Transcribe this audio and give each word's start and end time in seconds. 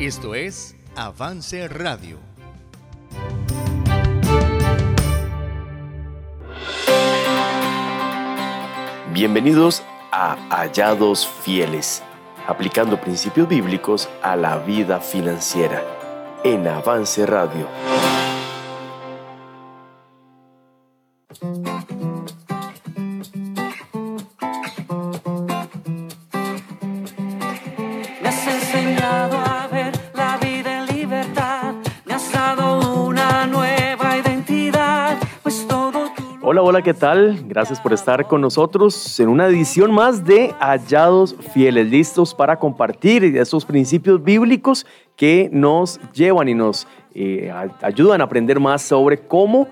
Esto 0.00 0.34
es 0.34 0.74
Avance 0.96 1.68
Radio. 1.68 2.16
Bienvenidos 9.12 9.82
a 10.10 10.38
Hallados 10.48 11.28
Fieles, 11.42 12.02
aplicando 12.48 12.98
principios 12.98 13.46
bíblicos 13.46 14.08
a 14.22 14.36
la 14.36 14.56
vida 14.56 15.00
financiera 15.00 15.84
en 16.44 16.66
Avance 16.66 17.26
Radio. 17.26 17.68
Hola, 36.62 36.82
¿qué 36.82 36.92
tal? 36.92 37.42
Gracias 37.48 37.80
por 37.80 37.94
estar 37.94 38.26
con 38.26 38.42
nosotros 38.42 39.18
en 39.18 39.30
una 39.30 39.46
edición 39.46 39.90
más 39.92 40.26
de 40.26 40.54
Hallados 40.60 41.34
Fieles, 41.54 41.88
listos 41.88 42.34
para 42.34 42.58
compartir 42.58 43.24
esos 43.24 43.64
principios 43.64 44.22
bíblicos 44.22 44.86
que 45.16 45.48
nos 45.50 45.98
llevan 46.12 46.50
y 46.50 46.54
nos 46.54 46.86
eh, 47.14 47.50
ayudan 47.80 48.20
a 48.20 48.24
aprender 48.24 48.60
más 48.60 48.82
sobre 48.82 49.18
cómo 49.26 49.68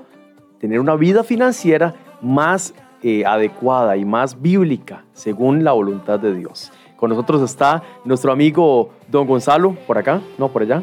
tener 0.58 0.80
una 0.80 0.96
vida 0.96 1.22
financiera 1.24 1.94
más 2.22 2.72
eh, 3.02 3.22
adecuada 3.26 3.98
y 3.98 4.06
más 4.06 4.40
bíblica 4.40 5.04
según 5.12 5.64
la 5.64 5.72
voluntad 5.72 6.18
de 6.18 6.34
Dios. 6.34 6.72
Con 6.96 7.10
nosotros 7.10 7.42
está 7.42 7.82
nuestro 8.06 8.32
amigo 8.32 8.92
Don 9.08 9.26
Gonzalo, 9.26 9.76
por 9.86 9.98
acá, 9.98 10.22
no, 10.38 10.48
por 10.48 10.62
allá, 10.62 10.82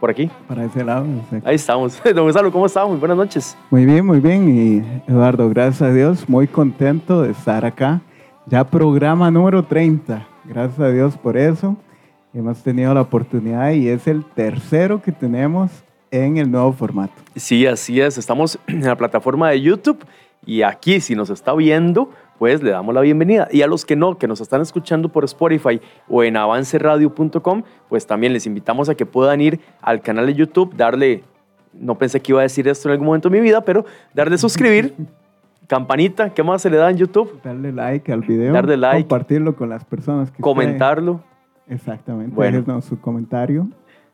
por 0.00 0.10
aquí. 0.10 0.30
Para 0.48 0.64
ese 0.64 0.82
lado. 0.82 1.04
exacto. 1.04 1.48
Ahí 1.48 1.54
estamos. 1.54 2.02
Don 2.14 2.24
Gonzalo, 2.24 2.50
¿cómo 2.50 2.66
está? 2.66 2.84
Muy 2.86 2.96
buenas 2.96 3.16
noches. 3.16 3.56
Muy 3.70 3.84
bien, 3.84 4.04
muy 4.04 4.18
bien. 4.18 4.48
Y 4.48 5.10
Eduardo, 5.10 5.48
gracias 5.50 5.82
a 5.82 5.92
Dios, 5.92 6.28
muy 6.28 6.48
contento 6.48 7.22
de 7.22 7.32
estar 7.32 7.64
acá. 7.64 8.00
Ya 8.46 8.64
programa 8.64 9.30
número 9.30 9.62
30. 9.62 10.26
Gracias 10.44 10.80
a 10.80 10.90
Dios 10.90 11.16
por 11.16 11.36
eso. 11.36 11.76
Hemos 12.32 12.62
tenido 12.62 12.94
la 12.94 13.02
oportunidad 13.02 13.72
y 13.72 13.88
es 13.88 14.06
el 14.06 14.24
tercero 14.24 15.02
que 15.02 15.12
tenemos 15.12 15.70
en 16.10 16.38
el 16.38 16.50
nuevo 16.50 16.72
formato. 16.72 17.12
Sí, 17.36 17.66
así 17.66 18.00
es. 18.00 18.18
Estamos 18.18 18.58
en 18.66 18.84
la 18.84 18.96
plataforma 18.96 19.50
de 19.50 19.60
YouTube 19.60 20.04
y 20.46 20.62
aquí, 20.62 21.00
si 21.00 21.14
nos 21.14 21.30
está 21.30 21.54
viendo, 21.54 22.10
pues 22.40 22.62
le 22.62 22.70
damos 22.70 22.94
la 22.94 23.02
bienvenida. 23.02 23.48
Y 23.50 23.60
a 23.60 23.66
los 23.66 23.84
que 23.84 23.96
no, 23.96 24.16
que 24.16 24.26
nos 24.26 24.40
están 24.40 24.62
escuchando 24.62 25.10
por 25.10 25.24
Spotify 25.24 25.78
o 26.08 26.24
en 26.24 26.38
avanceradio.com, 26.38 27.62
pues 27.86 28.06
también 28.06 28.32
les 28.32 28.46
invitamos 28.46 28.88
a 28.88 28.94
que 28.94 29.04
puedan 29.04 29.42
ir 29.42 29.60
al 29.82 30.00
canal 30.00 30.24
de 30.24 30.32
YouTube, 30.32 30.74
darle, 30.74 31.22
no 31.74 31.98
pensé 31.98 32.18
que 32.20 32.32
iba 32.32 32.40
a 32.40 32.44
decir 32.44 32.66
esto 32.66 32.88
en 32.88 32.92
algún 32.92 33.08
momento 33.08 33.28
de 33.28 33.36
mi 33.38 33.42
vida, 33.42 33.60
pero 33.60 33.84
darle 34.14 34.38
suscribir, 34.38 34.94
campanita, 35.66 36.32
¿qué 36.32 36.42
más 36.42 36.62
se 36.62 36.70
le 36.70 36.78
da 36.78 36.88
en 36.88 36.96
YouTube? 36.96 37.42
Darle 37.44 37.72
like 37.72 38.10
al 38.10 38.22
video. 38.22 38.54
Darle 38.54 38.78
like. 38.78 39.02
Compartirlo 39.02 39.54
con 39.54 39.68
las 39.68 39.84
personas 39.84 40.30
que 40.30 40.40
Comentarlo. 40.42 41.20
Exactamente. 41.68 42.34
Bueno. 42.34 42.80
Su 42.80 42.98
comentario. 43.02 43.68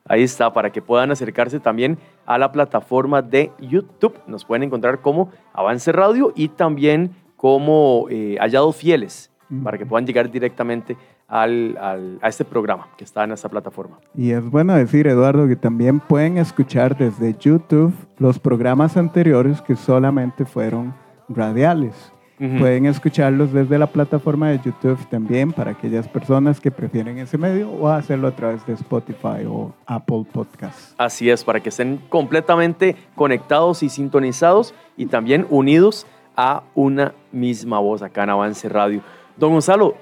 Ahí 0.05 0.25
está, 0.25 0.53
para 0.53 0.71
que 0.71 0.83
puedan 0.83 1.13
acercarse 1.13 1.61
también 1.61 1.97
a 2.27 2.39
la 2.39 2.51
plataforma 2.51 3.23
de 3.23 3.53
YouTube. 3.61 4.19
Nos 4.27 4.45
pueden 4.45 4.65
encontrar 4.65 5.01
como 5.01 5.31
Avance 5.53 5.93
Radio 5.93 6.33
y 6.35 6.49
también 6.49 7.13
como 7.37 8.07
eh, 8.11 8.37
Hallados 8.41 8.77
Fieles, 8.77 9.31
para 9.63 9.79
que 9.79 9.87
puedan 9.87 10.07
llegar 10.07 10.31
directamente 10.31 10.97
al- 11.29 11.77
al- 11.81 12.19
a 12.23 12.29
este 12.29 12.45
programa 12.45 12.89
que 12.97 13.05
está 13.05 13.25
en 13.25 13.33
esta 13.33 13.49
plataforma. 13.49 13.99
Y 14.15 14.31
es 14.33 14.45
bueno 14.49 14.75
decir, 14.75 15.07
Eduardo, 15.07 15.47
que 15.47 15.57
también 15.57 16.01
pueden 16.01 16.39
escuchar 16.39 16.97
desde 16.97 17.35
YouTube 17.39 17.95
los 18.19 18.39
programas 18.39 18.97
anteriores 18.97 19.61
que 19.63 19.77
solamente 19.77 20.45
fueron 20.45 20.95
radiales. 21.29 22.13
Ujú. 22.39 22.59
Pueden 22.59 22.85
escucharlos 22.85 23.51
desde 23.53 23.79
la 23.79 23.87
plataforma 23.87 24.51
de 24.51 24.61
YouTube 24.63 24.99
también 25.09 25.53
para 25.53 25.71
aquellas 25.71 26.07
personas 26.07 26.61
que 26.61 26.71
prefieren 26.71 27.17
ese 27.19 27.39
medio 27.39 27.71
o 27.71 27.89
hacerlo 27.89 28.29
a 28.29 28.33
través 28.37 28.65
de 28.67 28.75
Spotify 28.75 29.47
o 29.49 29.73
Apple 29.87 30.27
Podcasts. 30.33 30.95
Así 30.99 31.31
es, 31.31 31.43
para 31.45 31.61
que 31.61 31.71
estén 31.71 31.99
completamente 32.11 32.95
conectados 33.15 33.83
y 33.83 33.89
sintonizados 33.89 34.75
y 34.99 35.07
también 35.07 35.47
unidos 35.49 36.07
a 36.37 36.63
una 36.75 37.15
misma 37.33 37.79
voz 37.79 38.03
acá 38.03 38.25
en 38.25 38.31
Avance 38.31 38.69
Radio. 38.69 39.01
Don 39.37 39.53
Gonzalo, 39.53 39.97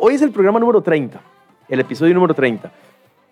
hoy 0.00 0.14
es 0.14 0.22
el 0.22 0.30
programa 0.30 0.58
número 0.58 0.80
30, 0.80 1.20
el 1.68 1.80
episodio 1.80 2.14
número 2.14 2.34
30, 2.34 2.70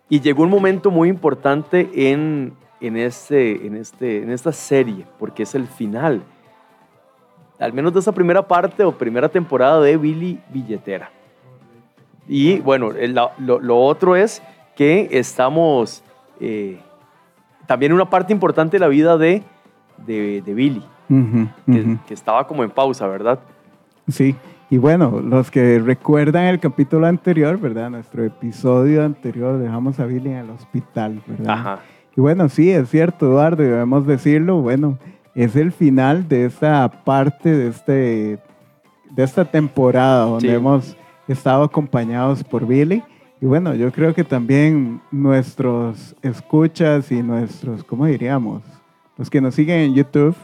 y 0.08 0.20
llegó 0.20 0.42
un 0.42 0.50
momento 0.50 0.90
muy 0.90 1.08
importante 1.08 1.90
en, 1.94 2.52
en, 2.80 2.96
este, 2.96 3.66
en, 3.66 3.76
este, 3.76 4.22
en 4.22 4.30
esta 4.30 4.52
serie, 4.52 5.06
porque 5.18 5.44
es 5.44 5.54
el 5.54 5.66
final, 5.66 6.22
al 7.58 7.72
menos 7.72 7.92
de 7.94 8.00
esa 8.00 8.12
primera 8.12 8.46
parte 8.46 8.84
o 8.84 8.92
primera 8.92 9.28
temporada 9.28 9.80
de 9.80 9.96
Billy 9.96 10.38
Billetera. 10.50 11.10
Y 12.28 12.60
bueno, 12.60 12.92
lo, 13.38 13.78
otro 13.78 14.14
es 14.14 14.42
que 14.76 15.08
estamos 15.10 16.02
eh, 16.38 16.78
también 17.66 17.90
en 17.90 17.96
una 17.96 18.08
parte 18.08 18.32
importante 18.32 18.76
de 18.76 18.80
la 18.80 18.88
vida 18.88 19.18
de, 19.18 19.42
de 20.06 20.54
Billy, 20.54 20.82
Que, 21.66 22.14
estaba 22.14 22.46
como 22.46 22.62
en 22.62 22.70
pausa, 22.70 23.06
¿verdad? 23.08 23.40
Sí, 24.08 24.34
y 24.70 24.78
bueno, 24.78 25.20
los 25.20 25.50
que 25.50 25.78
recuerdan 25.80 26.44
el 26.44 26.60
capítulo 26.60 27.06
anterior, 27.06 27.58
¿verdad? 27.58 27.90
Nuestro 27.90 28.24
episodio 28.24 29.04
anterior 29.04 29.58
dejamos 29.58 29.98
a 29.98 30.06
Billy 30.06 30.30
en 30.30 30.36
el 30.36 30.50
hospital, 30.50 31.20
¿verdad? 31.26 31.50
Ajá. 31.52 31.78
Y 32.16 32.20
bueno, 32.20 32.48
sí, 32.48 32.70
es 32.70 32.88
cierto, 32.88 33.26
Eduardo, 33.26 33.62
debemos 33.62 34.06
decirlo, 34.06 34.60
bueno, 34.62 34.98
es 35.34 35.56
el 35.56 35.72
final 35.72 36.28
de 36.28 36.44
esta 36.46 36.88
parte 37.04 37.50
de, 37.50 37.68
este, 37.68 38.38
de 39.10 39.22
esta 39.22 39.44
temporada 39.44 40.24
donde 40.26 40.48
Sí. 40.48 40.54
hemos 40.54 40.96
estado 41.28 41.64
acompañados 41.64 42.42
por 42.44 42.66
Billy. 42.66 43.02
Y 43.40 43.46
bueno, 43.46 43.74
yo 43.74 43.90
creo 43.90 44.12
que 44.14 44.22
también 44.24 45.00
nuestros 45.10 46.14
escuchas 46.22 47.10
y 47.10 47.22
nuestros, 47.22 47.82
¿cómo 47.84 48.06
diríamos? 48.06 48.62
Los 49.16 49.30
que 49.30 49.40
nos 49.40 49.54
siguen 49.54 49.80
en 49.80 49.94
YouTube, 49.94 50.34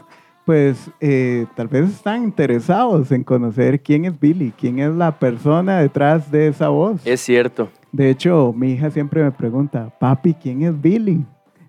pues 0.47 0.89
eh, 1.01 1.45
tal 1.57 1.67
vez 1.67 1.89
están 1.89 2.23
interesados 2.23 3.11
en 3.11 3.25
conocer 3.25 3.81
quién 3.81 4.05
es 4.05 4.17
Billy, 4.17 4.53
quién 4.57 4.79
es 4.79 4.95
la 4.95 5.11
persona 5.19 5.79
detrás 5.79 6.31
de 6.31 6.47
esa 6.47 6.69
voz. 6.69 7.05
Es 7.05 7.19
cierto. 7.19 7.67
De 7.91 8.09
hecho, 8.09 8.53
mi 8.55 8.71
hija 8.71 8.89
siempre 8.89 9.21
me 9.21 9.31
pregunta, 9.33 9.91
papi, 9.99 10.33
¿quién 10.33 10.61
es 10.61 10.81
Billy? 10.81 11.25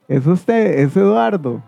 ¿Es 0.07 0.25
usted? 0.29 0.79
¿Es 0.79 0.97
Eduardo? 0.97 1.61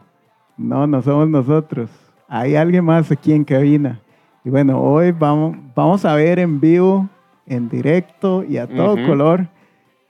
No, 0.57 0.87
no 0.87 1.03
somos 1.03 1.29
nosotros. 1.29 1.91
Hay 2.29 2.55
alguien 2.55 2.85
más 2.85 3.11
aquí 3.11 3.33
en 3.33 3.43
cabina. 3.43 4.01
Y 4.45 4.51
bueno, 4.51 4.81
hoy 4.81 5.11
vamos, 5.11 5.57
vamos 5.75 6.05
a 6.05 6.15
ver 6.15 6.39
en 6.39 6.61
vivo, 6.61 7.09
en 7.45 7.69
directo 7.69 8.45
y 8.49 8.57
a 8.57 8.69
todo 8.69 8.95
color 9.05 9.49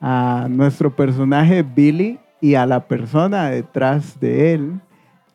a 0.03 0.49
nuestro 0.51 0.95
personaje 0.95 1.63
Billy 1.63 2.19
y 2.43 2.57
a 2.57 2.67
la 2.67 2.87
persona 2.87 3.49
detrás 3.49 4.21
de 4.21 4.53
él, 4.53 4.81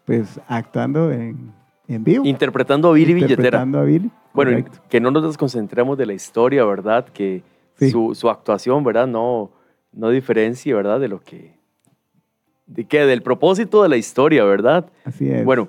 pues 0.05 0.39
actuando 0.47 1.11
en, 1.11 1.51
en 1.87 2.03
vivo. 2.03 2.25
Interpretando 2.25 2.89
a 2.89 2.93
Billy 2.93 3.13
Billetera. 3.13 3.33
Interpretando 3.41 3.79
a 3.79 3.83
Billy. 3.83 4.09
Bueno, 4.33 4.51
Correcto. 4.51 4.79
que 4.89 4.99
no 4.99 5.11
nos 5.11 5.23
desconcentremos 5.23 5.97
de 5.97 6.05
la 6.05 6.13
historia, 6.13 6.63
¿verdad? 6.65 7.05
Que 7.13 7.43
Sí. 7.77 7.89
su, 7.91 8.15
su 8.15 8.29
actuación, 8.29 8.83
¿verdad? 8.85 9.05
No, 9.07 9.51
no 9.91 10.09
diferencie, 10.09 10.73
¿verdad? 10.73 10.97
De 10.99 11.09
lo 11.09 11.19
que... 11.19 11.55
¿De 12.67 12.85
qué? 12.85 13.05
Del 13.05 13.21
propósito 13.21 13.83
de 13.83 13.89
la 13.89 13.97
historia, 13.97 14.43
¿verdad? 14.45 14.85
Así 15.03 15.29
es. 15.29 15.43
Bueno, 15.43 15.67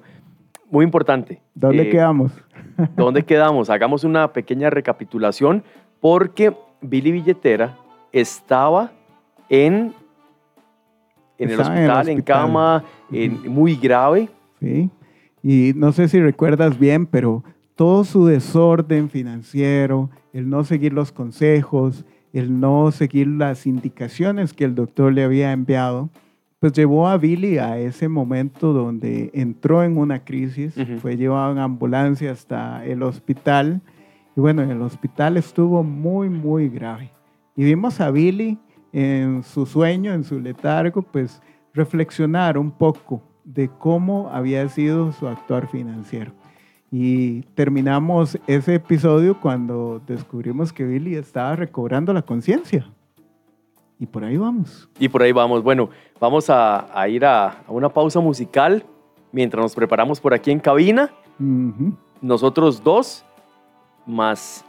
muy 0.71 0.85
importante. 0.85 1.43
¿Dónde 1.55 1.83
Eh, 1.83 1.91
quedamos? 1.91 2.31
¿Dónde 2.97 3.25
quedamos? 3.25 3.71
Hagamos 3.71 4.05
una 4.05 4.33
pequeña 4.33 4.71
recapitulación 4.71 5.65
porque 6.01 6.57
Billy 6.81 7.11
Billetera 7.11 7.77
estaba 8.13 8.93
en, 9.49 9.93
en 11.39 11.51
el 11.51 11.61
Estaba 11.61 11.77
en 11.77 11.83
el 11.85 11.91
hospital, 11.91 12.09
en, 12.09 12.19
hospital. 12.19 12.43
cama, 12.47 12.85
en- 13.13 13.53
muy 13.53 13.77
grave. 13.77 14.29
¿sí? 14.61 14.91
Y 15.43 15.73
no 15.77 15.93
sé 15.93 16.09
si 16.09 16.21
recuerdas 16.21 16.79
bien, 16.79 17.07
pero 17.07 17.45
todo 17.75 18.05
su 18.05 18.27
desorden 18.27 19.11
financiero, 19.11 20.11
el 20.33 20.49
no 20.49 20.65
seguir 20.65 20.93
los 20.93 21.13
consejos, 21.13 22.05
el 22.33 22.59
no 22.61 22.91
seguir 22.91 23.27
las 23.29 23.67
indicaciones 23.67 24.53
que 24.53 24.65
el 24.65 24.75
doctor 24.75 25.13
le 25.13 25.25
había 25.25 25.53
enviado, 25.53 26.11
pues 26.59 26.73
llevó 26.73 27.07
a 27.07 27.19
Billy 27.19 27.59
a 27.59 27.79
ese 27.79 28.09
momento 28.09 28.73
donde 28.73 29.31
entró 29.35 29.85
en 29.85 29.99
una 29.99 30.25
crisis, 30.25 30.77
Ujú. 30.77 30.99
fue 31.01 31.17
llevado 31.17 31.53
en 31.53 31.59
ambulancia 31.59 32.33
hasta 32.33 32.85
el 32.85 33.03
hospital 33.03 33.83
y 34.37 34.41
bueno, 34.41 34.63
en 34.63 34.71
el 34.71 34.81
hospital 34.83 35.37
estuvo 35.37 35.83
muy, 35.83 36.29
muy 36.31 36.69
grave. 36.69 37.11
Y 37.57 37.65
vimos 37.65 38.01
a 38.01 38.11
Billy 38.11 38.59
en 38.97 39.43
su 39.43 39.67
sueño, 39.67 40.15
en 40.15 40.25
su 40.25 40.41
letargo, 40.41 41.03
pues 41.03 41.43
reflexionar 41.75 42.57
un 42.57 42.71
poco 42.71 43.23
de 43.45 43.69
cómo 43.69 44.31
había 44.33 44.67
sido 44.71 45.13
su 45.13 45.29
actuar 45.29 45.69
financiero. 45.69 46.33
Y 46.91 47.43
terminamos 47.55 48.39
ese 48.47 48.77
episodio 48.77 49.39
cuando 49.39 50.01
descubrimos 50.07 50.73
que 50.73 50.85
Billy 50.85 51.15
estaba 51.15 51.57
recobrando 51.57 52.15
la 52.15 52.23
conciencia. 52.23 52.91
Y 53.99 54.07
por 54.07 54.25
ahí 54.25 54.39
vamos. 54.39 54.89
Y 54.99 55.11
por 55.11 55.23
ahí 55.23 55.33
vamos. 55.33 55.63
Bueno, 55.63 55.91
vamos 56.19 56.47
a, 56.49 57.07
ir 57.07 57.27
a, 57.27 57.65
una 57.69 57.91
pausa 57.91 58.21
musical 58.21 58.83
mientras 59.31 59.63
nos 59.63 59.75
preparamos 59.75 60.21
por 60.21 60.33
aquí 60.33 60.51
en 60.51 60.59
cabina. 60.59 61.11
Nosotros 62.23 62.83
dos, 62.83 63.27
más 64.07 64.65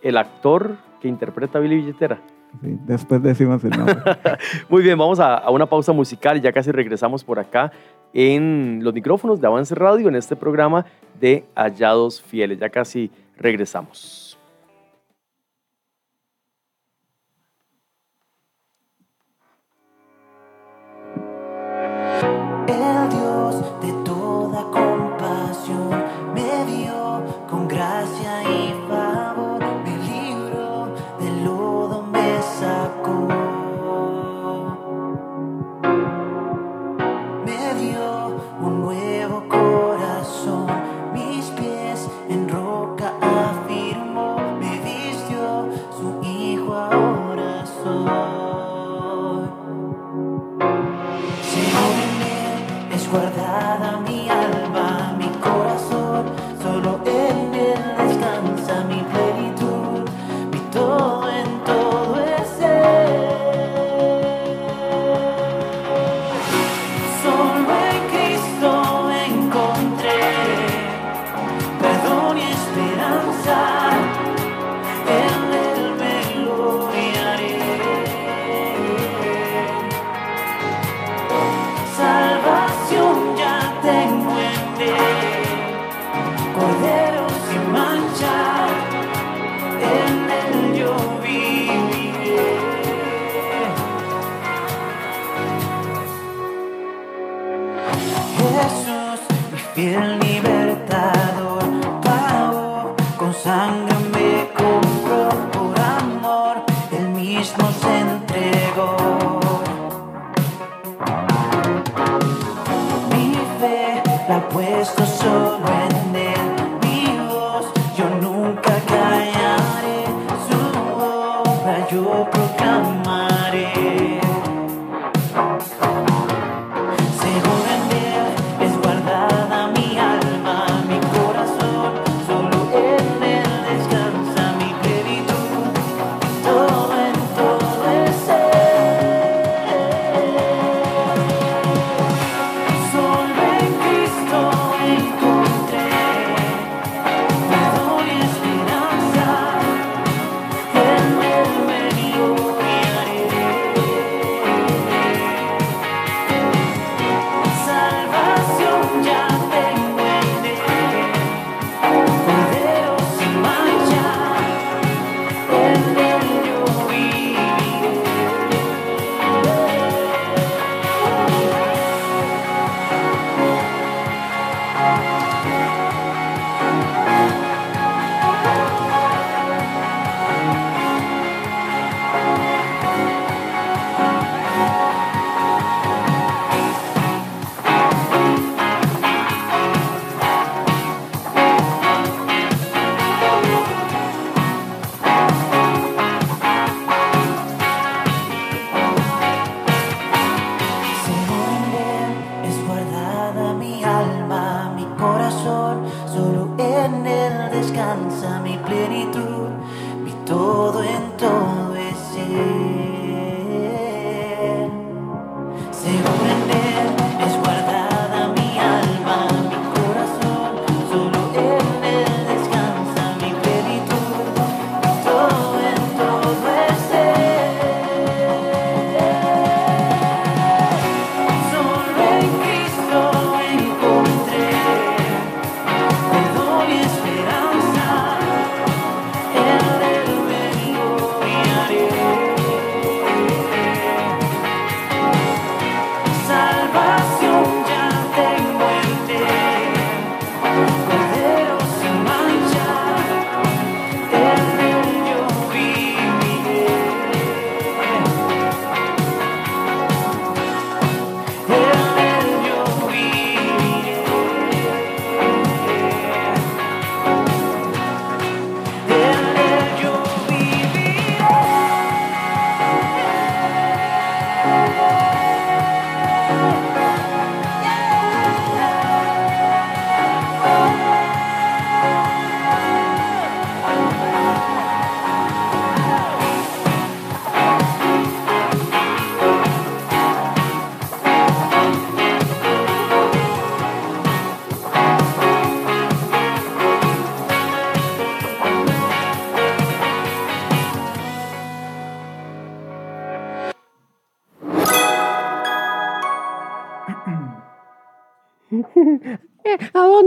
el 0.00 0.16
actor 0.16 0.78
que 1.02 1.08
interpreta 1.08 1.58
a 1.58 1.60
Billy 1.60 1.76
Billetera. 1.76 2.22
Sí, 2.62 2.78
después 2.86 3.22
decimos 3.22 3.62
el 3.64 3.70
nombre. 3.70 3.96
Muy 4.68 4.82
bien, 4.82 4.98
vamos 4.98 5.20
a, 5.20 5.36
a, 5.36 5.50
una 5.50 5.66
pausa 5.66 5.92
musical 5.92 6.36
y 6.36 6.40
ya 6.40 6.52
casi 6.52 6.70
regresamos 6.70 7.24
por 7.24 7.38
acá 7.38 7.72
en 8.12 8.80
los 8.82 8.94
micrófonos 8.94 9.40
de 9.40 9.46
Avance 9.46 9.74
Radio 9.74 10.08
en 10.08 10.16
este 10.16 10.36
programa 10.36 10.86
de 11.20 11.44
Hallados 11.54 12.22
Fieles. 12.22 12.58
Ya 12.58 12.70
casi 12.70 13.10
regresamos. 13.36 14.23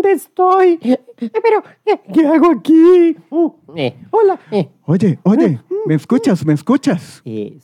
Dónde 0.08 0.14
estoy? 0.14 0.80
Eh, 0.82 1.00
Pero, 1.18 1.64
eh, 1.86 2.00
¿qué 2.14 2.26
hago 2.28 2.52
aquí? 2.52 3.16
Eh, 3.76 3.96
hola. 4.12 4.40
Eh, 4.52 4.70
Oye, 4.86 5.20
oye, 5.24 5.60
¿me 5.86 5.96
escuchas? 5.96 6.46
¿Me 6.46 6.54
escuchas? 6.54 7.22
eh, 7.26 7.58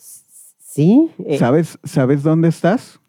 ¿Sí? 0.59 1.11
Eh, 1.25 1.37
¿Sabes, 1.37 1.77
¿Sabes 1.83 2.23
dónde 2.23 2.49
estás? 2.49 2.99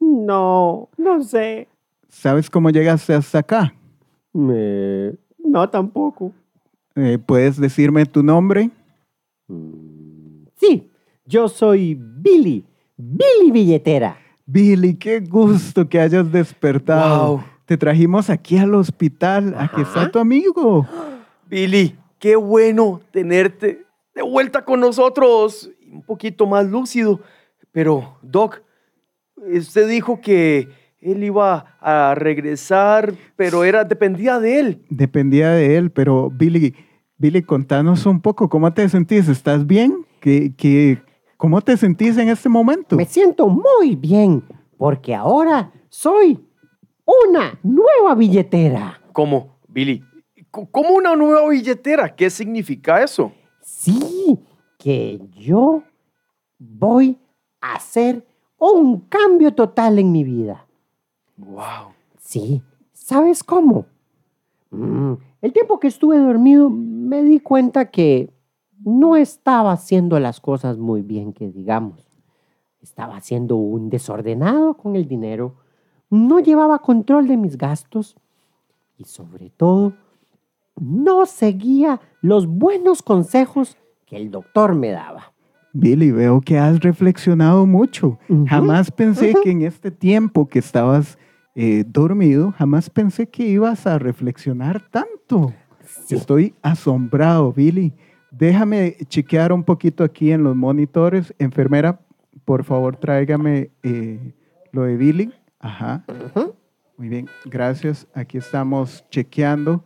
no, 0.00 0.88
no 0.96 1.22
sé. 1.22 1.68
¿Sabes 2.08 2.48
cómo 2.48 2.70
llegaste 2.70 3.12
hasta 3.14 3.40
acá? 3.40 3.74
Me- 4.32 5.12
no, 5.38 5.68
tampoco. 5.68 6.32
Eh, 6.94 7.18
¿Puedes 7.18 7.60
decirme 7.60 8.06
tu 8.06 8.22
nombre? 8.22 8.70
Sí, 10.56 10.88
yo 11.26 11.48
soy 11.48 11.94
Billy. 11.94 12.64
Billy 12.96 13.50
Billetera. 13.52 14.16
Billy, 14.46 14.94
qué 14.94 15.20
gusto 15.20 15.88
que 15.88 16.00
hayas 16.00 16.30
despertado. 16.32 17.36
Wow. 17.36 17.44
Te 17.68 17.76
trajimos 17.76 18.30
aquí 18.30 18.56
al 18.56 18.74
hospital. 18.74 19.54
Aquí 19.58 19.82
está 19.82 20.00
Ajá. 20.00 20.10
tu 20.10 20.18
amigo. 20.18 20.88
Billy, 21.50 21.94
qué 22.18 22.34
bueno 22.34 23.02
tenerte 23.10 23.84
de 24.14 24.22
vuelta 24.22 24.64
con 24.64 24.80
nosotros. 24.80 25.70
Un 25.92 26.00
poquito 26.00 26.46
más 26.46 26.66
lúcido. 26.66 27.20
Pero, 27.70 28.16
Doc, 28.22 28.62
usted 29.36 29.86
dijo 29.86 30.18
que 30.22 30.70
él 31.02 31.22
iba 31.22 31.76
a 31.78 32.14
regresar, 32.14 33.14
pero 33.36 33.64
era, 33.64 33.84
dependía 33.84 34.40
de 34.40 34.60
él. 34.60 34.82
Dependía 34.88 35.50
de 35.50 35.76
él, 35.76 35.90
pero 35.90 36.30
Billy, 36.30 36.74
Billy, 37.18 37.42
contanos 37.42 38.06
un 38.06 38.22
poco, 38.22 38.48
¿cómo 38.48 38.72
te 38.72 38.88
sentís? 38.88 39.28
¿Estás 39.28 39.66
bien? 39.66 40.06
¿Qué, 40.20 40.54
qué, 40.56 41.02
¿Cómo 41.36 41.60
te 41.60 41.76
sentís 41.76 42.16
en 42.16 42.30
este 42.30 42.48
momento? 42.48 42.96
Me 42.96 43.04
siento 43.04 43.46
muy 43.46 43.94
bien 43.94 44.42
porque 44.78 45.14
ahora 45.14 45.70
soy 45.90 46.47
una 47.08 47.58
nueva 47.62 48.14
billetera. 48.14 49.00
¿Cómo, 49.12 49.58
Billy? 49.66 50.02
¿Cómo 50.50 50.90
una 50.90 51.16
nueva 51.16 51.48
billetera? 51.48 52.14
¿Qué 52.14 52.28
significa 52.28 53.02
eso? 53.02 53.32
Sí, 53.62 54.38
que 54.78 55.20
yo 55.34 55.82
voy 56.58 57.18
a 57.60 57.74
hacer 57.74 58.26
un 58.58 59.00
cambio 59.00 59.54
total 59.54 59.98
en 59.98 60.12
mi 60.12 60.24
vida. 60.24 60.66
Wow. 61.36 61.92
Sí, 62.18 62.62
¿sabes 62.92 63.42
cómo? 63.42 63.86
Mm, 64.70 65.14
el 65.40 65.52
tiempo 65.52 65.80
que 65.80 65.88
estuve 65.88 66.18
dormido 66.18 66.68
me 66.68 67.22
di 67.22 67.40
cuenta 67.40 67.90
que 67.90 68.30
no 68.84 69.16
estaba 69.16 69.72
haciendo 69.72 70.18
las 70.20 70.40
cosas 70.40 70.76
muy 70.76 71.02
bien, 71.02 71.32
que 71.32 71.50
digamos. 71.50 72.04
Estaba 72.80 73.16
haciendo 73.16 73.56
un 73.56 73.88
desordenado 73.90 74.74
con 74.74 74.94
el 74.94 75.08
dinero, 75.08 75.56
no 76.10 76.40
llevaba 76.40 76.78
control 76.80 77.28
de 77.28 77.36
mis 77.36 77.56
gastos 77.56 78.16
y 78.96 79.04
sobre 79.04 79.50
todo 79.50 79.94
no 80.76 81.26
seguía 81.26 82.00
los 82.20 82.46
buenos 82.46 83.02
consejos 83.02 83.76
que 84.06 84.16
el 84.16 84.30
doctor 84.30 84.74
me 84.74 84.90
daba. 84.90 85.32
Billy, 85.72 86.10
veo 86.10 86.40
que 86.40 86.58
has 86.58 86.80
reflexionado 86.80 87.66
mucho. 87.66 88.18
Jamás 88.46 88.90
pensé 88.90 89.34
que 89.42 89.50
en 89.50 89.62
este 89.62 89.90
tiempo 89.90 90.48
que 90.48 90.58
estabas 90.58 91.18
eh, 91.54 91.84
dormido, 91.86 92.52
jamás 92.52 92.88
pensé 92.88 93.28
que 93.28 93.46
ibas 93.46 93.86
a 93.86 93.98
reflexionar 93.98 94.82
tanto. 94.90 95.52
Sí. 95.84 96.14
Estoy 96.14 96.54
asombrado, 96.62 97.52
Billy. 97.52 97.92
Déjame 98.30 98.96
chequear 99.08 99.52
un 99.52 99.62
poquito 99.62 100.04
aquí 100.04 100.32
en 100.32 100.42
los 100.42 100.56
monitores. 100.56 101.34
Enfermera, 101.38 102.00
por 102.44 102.64
favor, 102.64 102.96
tráigame 102.96 103.70
eh, 103.82 104.34
lo 104.72 104.82
de 104.82 104.96
Billy. 104.96 105.32
Ajá. 105.60 106.04
Muy 106.96 107.08
bien, 107.08 107.28
gracias. 107.44 108.06
Aquí 108.14 108.38
estamos 108.38 109.04
chequeando. 109.10 109.84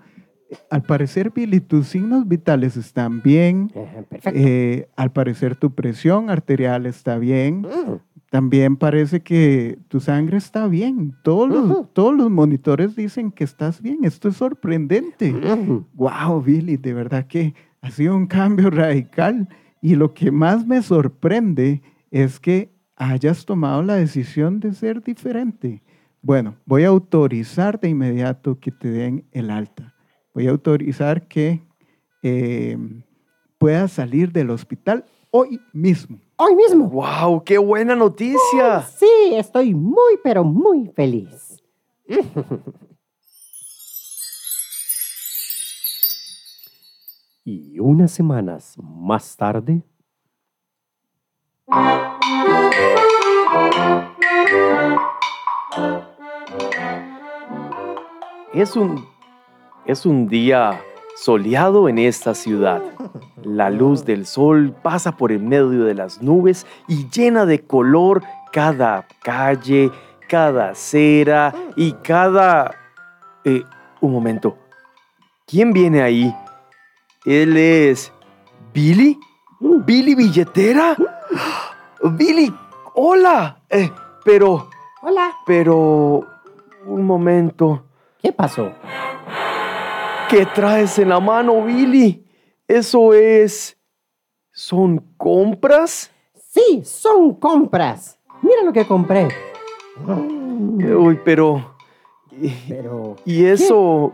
Al 0.71 0.83
parecer, 0.83 1.31
Billy, 1.31 1.61
tus 1.61 1.89
signos 1.89 2.29
vitales 2.29 2.77
están 2.77 3.23
bien. 3.23 3.69
Perfecto. 3.69 4.31
Eh, 4.35 4.89
al 4.97 5.13
parecer, 5.13 5.57
tu 5.57 5.75
presión 5.75 6.31
arterial 6.31 6.87
está 6.87 7.19
bien. 7.19 7.67
También 8.31 8.77
parece 8.77 9.21
que 9.21 9.79
tu 9.89 10.01
sangre 10.01 10.39
está 10.39 10.67
bien. 10.67 11.15
Todos 11.23 11.49
los, 11.49 11.93
todos 11.93 12.15
los 12.15 12.31
monitores 12.31 12.97
dicen 12.97 13.31
que 13.31 13.45
estás 13.45 13.83
bien. 13.83 14.05
Esto 14.05 14.29
es 14.29 14.37
sorprendente. 14.37 15.35
Wow, 15.95 16.43
Billy, 16.43 16.77
de 16.77 16.95
verdad 16.95 17.27
que 17.27 17.55
ha 17.83 17.91
sido 17.91 18.17
un 18.17 18.27
cambio 18.27 18.71
radical. 18.71 19.49
Y 19.83 19.97
lo 19.97 20.15
que 20.15 20.31
más 20.31 20.67
me 20.67 20.81
sorprende 20.81 21.83
es 22.11 22.41
que 22.41 22.72
hayas 23.11 23.45
tomado 23.45 23.83
la 23.83 23.95
decisión 23.95 24.61
de 24.61 24.73
ser 24.73 25.03
diferente. 25.03 25.83
Bueno, 26.21 26.57
voy 26.65 26.85
a 26.85 26.89
autorizar 26.89 27.81
de 27.81 27.89
inmediato 27.89 28.59
que 28.61 28.71
te 28.71 28.89
den 28.91 29.27
el 29.33 29.51
alta. 29.51 29.95
Voy 30.35 30.47
a 30.47 30.51
autorizar 30.51 31.27
que 31.27 31.63
eh, 32.23 32.79
puedas 33.59 33.93
salir 33.93 34.31
del 34.33 34.51
hospital 34.51 35.05
hoy 35.31 35.61
mismo. 35.73 36.21
Hoy 36.37 36.55
mismo. 36.55 36.89
Wow, 36.89 37.43
qué 37.45 37.59
buena 37.59 37.97
noticia. 37.97 38.83
Sí, 38.83 39.33
estoy 39.33 39.75
muy, 39.75 40.19
pero 40.23 40.45
muy 40.45 40.89
feliz. 40.89 41.63
Y 47.45 47.81
unas 47.81 48.13
semanas 48.13 48.77
más 48.81 49.37
tarde. 49.37 49.83
Es 58.53 58.77
un, 58.77 59.07
es 59.87 60.05
un 60.05 60.29
día 60.29 60.83
soleado 61.17 61.89
en 61.89 61.99
esta 61.99 62.35
ciudad. 62.35 62.83
La 63.43 63.71
luz 63.71 64.05
del 64.05 64.27
sol 64.27 64.75
pasa 64.83 65.17
por 65.17 65.33
en 65.33 65.49
medio 65.49 65.85
de 65.85 65.95
las 65.95 66.21
nubes 66.21 66.67
y 66.89 67.09
llena 67.09 67.47
de 67.47 67.65
color 67.65 68.23
cada 68.53 69.07
calle, 69.23 69.91
cada 70.29 70.71
acera 70.71 71.55
y 71.75 71.93
cada... 71.93 72.75
eh, 73.45 73.63
un 74.03 74.13
momento. 74.13 74.59
¿Quién 75.47 75.73
viene 75.73 76.03
ahí? 76.03 76.37
Él 77.25 77.57
es... 77.57 78.13
¿Billy? 78.75 79.19
¿Billy 79.63 80.15
Billetera? 80.15 80.97
Billy, 82.17 82.53
hola. 82.95 83.63
Eh, 83.71 83.91
pero, 84.25 84.69
Hola. 85.03 85.31
pero... 85.47 86.27
Un 86.85 87.07
momento. 87.07 87.85
¿Qué 88.21 88.33
pasó? 88.33 88.73
¿Qué 90.29 90.47
traes 90.47 90.99
en 90.99 91.11
la 91.11 91.21
mano, 91.21 91.65
Billy? 91.65 92.27
Eso 92.67 93.15
es... 93.15 93.79
¿Son 94.51 94.99
compras? 95.17 96.11
Sí, 96.35 96.83
son 96.85 97.35
compras. 97.37 98.19
Mira 98.43 98.65
lo 98.65 98.73
que 98.73 98.85
compré. 98.85 99.29
Uy, 100.07 101.21
pero... 101.25 101.77
Pero. 102.69 103.17
¿Y 103.25 103.45
eso 103.45 104.13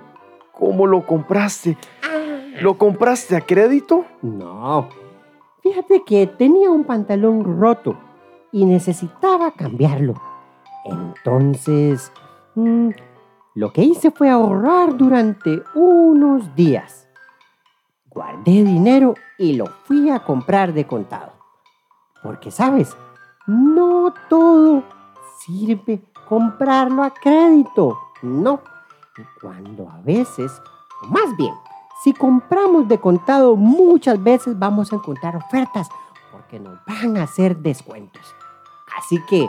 cómo 0.53 0.87
lo 0.87 1.07
compraste? 1.07 1.79
¿Lo 2.61 2.77
compraste 2.77 3.37
a 3.37 3.41
crédito? 3.41 4.05
No. 4.21 4.89
Fíjate 5.69 6.03
que 6.03 6.27
tenía 6.27 6.71
un 6.71 6.85
pantalón 6.85 7.61
roto 7.61 7.95
y 8.53 8.65
necesitaba 8.65 9.51
cambiarlo. 9.51 10.15
Entonces, 10.87 12.11
mm, 12.55 12.89
lo 13.55 13.71
que 13.75 13.83
hice 13.83 14.11
fue 14.11 14.31
ahorrar 14.31 14.97
durante 14.97 15.63
unos 15.75 16.55
días. 16.55 17.07
Guardé 18.09 18.65
dinero 18.65 19.13
y 19.37 19.57
lo 19.57 19.67
fui 19.67 20.09
a 20.09 20.21
comprar 20.21 20.73
de 20.73 20.87
contado. 20.87 21.33
Porque, 22.23 22.51
¿sabes? 22.51 22.97
No 23.47 24.15
todo 24.31 24.85
sirve 25.39 26.01
comprarlo 26.27 27.03
a 27.03 27.11
crédito. 27.11 27.99
No. 28.23 28.63
Y 29.19 29.23
cuando 29.39 29.87
a 29.91 30.01
veces, 30.01 30.51
más 31.11 31.37
bien, 31.37 31.53
si 32.03 32.13
compramos 32.13 32.89
de 32.89 32.99
contado, 32.99 33.57
muchas 33.57 34.23
veces 34.23 34.59
vamos 34.59 34.93
a 34.93 34.97
encontrar 34.97 35.37
ofertas 35.37 35.89
porque 36.33 36.61
nos 36.61 36.79
van 36.87 37.17
a 37.17 37.25
hacer 37.25 37.57
descuentos. 37.57 38.23
Así 38.97 39.21
que 39.29 39.49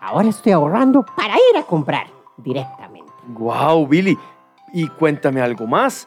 ahora 0.00 0.28
estoy 0.28 0.52
ahorrando 0.52 1.04
para 1.16 1.34
ir 1.34 1.56
a 1.58 1.62
comprar 1.64 2.06
directamente. 2.36 3.12
Wow, 3.28 3.86
Billy. 3.86 4.18
Y 4.72 4.88
cuéntame 4.88 5.40
algo 5.40 5.66
más. 5.66 6.06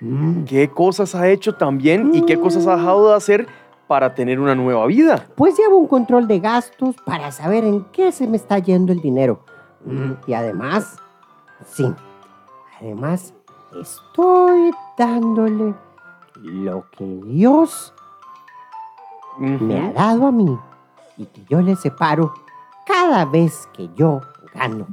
Mm, 0.00 0.44
¿Qué 0.44 0.68
cosas 0.70 1.14
ha 1.14 1.28
hecho 1.28 1.54
también 1.54 2.14
y 2.14 2.22
qué 2.22 2.38
cosas 2.40 2.66
ha 2.66 2.76
dejado 2.76 3.10
de 3.10 3.14
hacer 3.16 3.46
para 3.86 4.14
tener 4.14 4.40
una 4.40 4.54
nueva 4.54 4.86
vida? 4.86 5.26
Pues 5.36 5.56
llevo 5.58 5.76
un 5.78 5.86
control 5.86 6.26
de 6.26 6.40
gastos 6.40 6.96
para 7.04 7.30
saber 7.32 7.64
en 7.64 7.84
qué 7.92 8.10
se 8.12 8.26
me 8.26 8.36
está 8.36 8.58
yendo 8.58 8.92
el 8.92 9.00
dinero. 9.00 9.44
Mm, 9.84 10.12
Y 10.26 10.32
además, 10.34 10.96
sí, 11.66 11.92
además 12.80 13.34
estoy 13.78 14.72
dándole 14.96 15.74
lo 16.42 16.84
que 16.90 17.04
Dios 17.04 17.92
me 19.38 19.78
ha 19.78 19.92
dado 19.92 20.26
a 20.26 20.32
mí 20.32 20.58
y 21.16 21.26
que 21.26 21.44
yo 21.48 21.60
le 21.60 21.76
separo 21.76 22.32
cada 22.86 23.24
vez 23.24 23.68
que 23.72 23.88
yo 23.94 24.20
gano. 24.54 24.86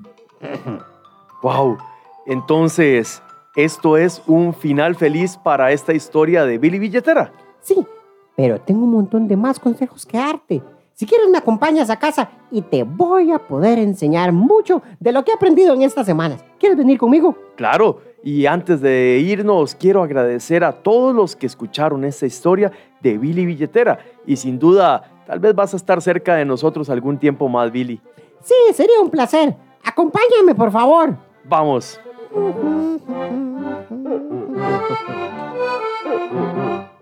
Wow. 1.41 1.77
Entonces, 2.25 3.21
esto 3.55 3.97
es 3.97 4.21
un 4.27 4.53
final 4.53 4.95
feliz 4.95 5.37
para 5.37 5.71
esta 5.71 5.93
historia 5.93 6.45
de 6.45 6.57
Billy 6.57 6.79
Billetera. 6.79 7.31
Sí, 7.61 7.85
pero 8.35 8.59
tengo 8.61 8.83
un 8.83 8.91
montón 8.91 9.27
de 9.27 9.37
más 9.37 9.59
consejos 9.59 10.05
que 10.05 10.17
darte. 10.17 10.63
Si 10.97 11.05
quieres 11.05 11.29
me 11.29 11.37
acompañas 11.37 11.91
a 11.91 11.99
casa 11.99 12.31
y 12.49 12.63
te 12.63 12.81
voy 12.81 13.31
a 13.31 13.37
poder 13.37 13.77
enseñar 13.77 14.31
mucho 14.31 14.81
de 14.99 15.11
lo 15.11 15.23
que 15.23 15.29
he 15.29 15.35
aprendido 15.35 15.75
en 15.75 15.83
estas 15.83 16.07
semanas. 16.07 16.43
¿Quieres 16.59 16.75
venir 16.75 16.97
conmigo? 16.97 17.37
Claro, 17.55 18.01
y 18.23 18.47
antes 18.47 18.81
de 18.81 19.19
irnos, 19.19 19.75
quiero 19.75 20.01
agradecer 20.01 20.63
a 20.63 20.71
todos 20.71 21.13
los 21.13 21.35
que 21.35 21.45
escucharon 21.45 22.03
esta 22.03 22.25
historia 22.25 22.71
de 22.99 23.19
Billy 23.19 23.45
Billetera. 23.45 23.99
Y 24.25 24.37
sin 24.37 24.57
duda, 24.57 25.23
tal 25.27 25.39
vez 25.39 25.53
vas 25.53 25.75
a 25.75 25.77
estar 25.77 26.01
cerca 26.01 26.33
de 26.33 26.45
nosotros 26.45 26.89
algún 26.89 27.19
tiempo 27.19 27.47
más, 27.47 27.71
Billy. 27.71 28.01
Sí, 28.41 28.55
sería 28.73 28.99
un 28.99 29.11
placer. 29.11 29.55
Acompáñame, 29.83 30.55
por 30.55 30.71
favor. 30.71 31.15
Vamos. 31.43 32.01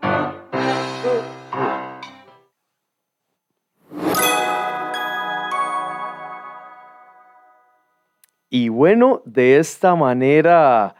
Y 8.56 8.70
bueno, 8.70 9.22
de 9.26 9.58
esta 9.58 9.96
manera 9.96 10.96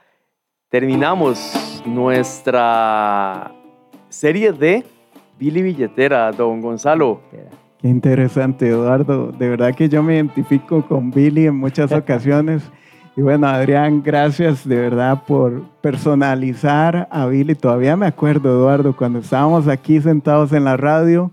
terminamos 0.68 1.82
nuestra 1.86 3.50
serie 4.10 4.52
de 4.52 4.84
Billy 5.40 5.62
Billetera, 5.62 6.34
don 6.34 6.60
Gonzalo. 6.60 7.22
Qué 7.80 7.88
interesante, 7.88 8.68
Eduardo. 8.68 9.32
De 9.32 9.48
verdad 9.48 9.74
que 9.74 9.88
yo 9.88 10.04
me 10.04 10.16
identifico 10.16 10.86
con 10.86 11.12
Billy 11.12 11.48
en 11.48 11.56
muchas 11.56 11.90
ocasiones. 11.94 12.62
Y 13.16 13.22
bueno, 13.22 13.48
Adrián, 13.48 14.04
gracias 14.04 14.68
de 14.68 14.76
verdad 14.76 15.24
por 15.26 15.64
personalizar 15.80 17.08
a 17.10 17.26
Billy. 17.26 17.56
Todavía 17.56 17.96
me 17.96 18.08
acuerdo, 18.08 18.50
Eduardo, 18.50 18.94
cuando 18.98 19.20
estábamos 19.20 19.70
aquí 19.70 20.02
sentados 20.02 20.52
en 20.52 20.66
la 20.66 20.76
radio 20.76 21.32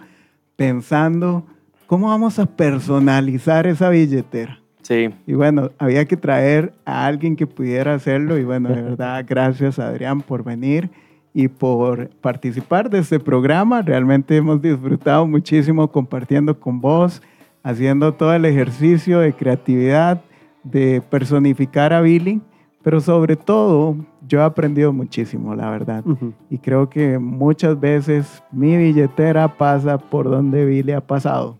pensando, 0.54 1.42
¿cómo 1.88 2.06
vamos 2.06 2.38
a 2.38 2.46
personalizar 2.46 3.66
esa 3.66 3.88
billetera? 3.88 4.61
Sí, 4.82 5.10
Y 5.26 5.34
bueno, 5.34 5.70
había 5.78 6.04
que 6.04 6.16
traer 6.16 6.72
a 6.84 7.06
alguien 7.06 7.36
que 7.36 7.46
pudiera 7.46 7.94
hacerlo. 7.94 8.36
Y 8.38 8.44
bueno, 8.44 8.68
de 8.68 8.82
verdad, 8.82 9.24
gracias 9.26 9.78
Adrián 9.78 10.20
por 10.20 10.44
venir 10.44 10.90
y 11.34 11.48
por 11.48 12.08
participar 12.20 12.90
de 12.90 12.98
este 12.98 13.18
programa. 13.18 13.82
Realmente 13.82 14.36
hemos 14.36 14.60
disfrutado 14.60 15.26
muchísimo 15.26 15.88
compartiendo 15.88 16.58
con 16.58 16.80
vos, 16.80 17.22
haciendo 17.62 18.12
todo 18.12 18.34
el 18.34 18.44
ejercicio 18.44 19.20
de 19.20 19.32
creatividad, 19.32 20.20
de 20.64 21.02
personificar 21.08 21.92
a 21.92 22.00
Billy. 22.00 22.40
Pero 22.82 23.00
sobre 23.00 23.36
todo, 23.36 23.96
yo 24.26 24.40
he 24.40 24.42
aprendido 24.42 24.92
muchísimo, 24.92 25.54
la 25.54 25.70
verdad. 25.70 26.04
Y 26.50 26.58
creo 26.58 26.90
que 26.90 27.16
muchas 27.16 27.78
veces 27.78 28.42
mi 28.50 28.76
billetera 28.76 29.56
pasa 29.56 29.98
por 29.98 30.28
donde 30.28 30.64
Billy 30.64 30.90
ha 30.90 31.00
pasado. 31.00 31.58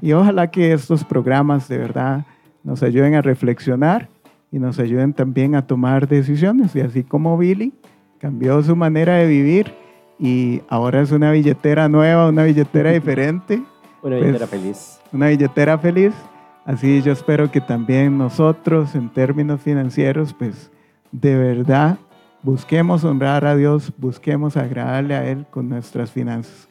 Y 0.00 0.12
ojalá 0.12 0.50
que 0.50 0.72
estos 0.72 1.02
programas 1.02 1.66
de 1.68 1.78
verdad 1.78 2.26
nos 2.66 2.82
ayuden 2.82 3.14
a 3.14 3.22
reflexionar 3.22 4.08
y 4.52 4.58
nos 4.58 4.78
ayuden 4.78 5.12
también 5.14 5.54
a 5.54 5.66
tomar 5.66 6.08
decisiones. 6.08 6.74
Y 6.76 6.80
así 6.80 7.02
como 7.04 7.38
Billy 7.38 7.72
cambió 8.18 8.62
su 8.62 8.74
manera 8.76 9.14
de 9.16 9.26
vivir 9.26 9.72
y 10.18 10.62
ahora 10.68 11.00
es 11.00 11.12
una 11.12 11.30
billetera 11.30 11.88
nueva, 11.88 12.28
una 12.28 12.42
billetera 12.44 12.90
diferente, 13.00 13.54
Una 14.02 14.16
Pues- 14.16 14.20
billetera 14.20 14.46
feliz. 14.46 15.00
una 15.12 15.28
billetera 15.28 15.78
feliz. 15.78 16.12
Así 16.64 17.00
yo 17.02 17.12
espero 17.12 17.50
que 17.52 17.60
también 17.60 18.18
nosotros 18.18 18.94
en 18.96 19.08
términos 19.10 19.60
financieros, 19.60 20.34
pues 20.34 20.70
de 21.12 21.36
verdad 21.36 21.96
busquemos 22.42 23.04
honrar 23.04 23.44
a 23.46 23.54
Dios, 23.54 23.92
busquemos 23.98 24.56
agradarle 24.56 25.14
a 25.14 25.24
Él 25.30 25.46
con 25.50 25.68
nuestras 25.68 26.10
finanzas. 26.10 26.68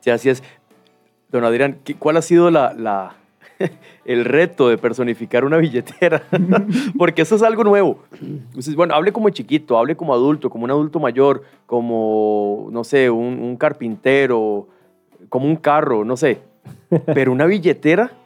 sí, 0.00 0.10
así 0.10 0.28
es. 0.30 0.42
Don 1.30 1.44
Adrián, 1.44 1.78
¿qué- 1.84 1.94
¿cuál 1.94 2.16
ha 2.16 2.22
sido 2.22 2.50
la, 2.50 2.72
la- 2.74 3.14
el 4.04 4.24
reto 4.24 4.68
de 4.68 4.78
personificar 4.78 5.44
una 5.44 5.56
billetera? 5.58 6.22
Porque 6.98 7.22
eso 7.22 7.36
es 7.36 7.42
algo 7.42 7.64
nuevo. 7.64 7.98
Entonces, 8.20 8.74
bueno, 8.74 8.94
hable 8.94 9.12
como 9.12 9.30
chiquito, 9.30 9.78
hable 9.78 9.96
como 9.96 10.14
adulto, 10.14 10.50
como 10.50 10.64
un 10.64 10.70
adulto 10.70 11.00
mayor, 11.00 11.42
como, 11.66 12.68
no 12.70 12.84
sé, 12.84 13.10
un, 13.10 13.40
un 13.40 13.56
carpintero, 13.56 14.68
como 15.28 15.46
un 15.46 15.56
carro, 15.56 16.04
no 16.04 16.16
sé. 16.16 16.40
Pero 17.06 17.32
una 17.32 17.46
billetera, 17.46 18.12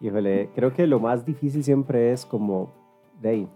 Híjole, 0.00 0.50
creo 0.54 0.74
que 0.74 0.86
lo 0.86 1.00
más 1.00 1.24
difícil 1.24 1.64
siempre 1.64 2.12
es 2.12 2.26
como 2.26 2.70
de 3.22 3.28
ahí, 3.30 3.48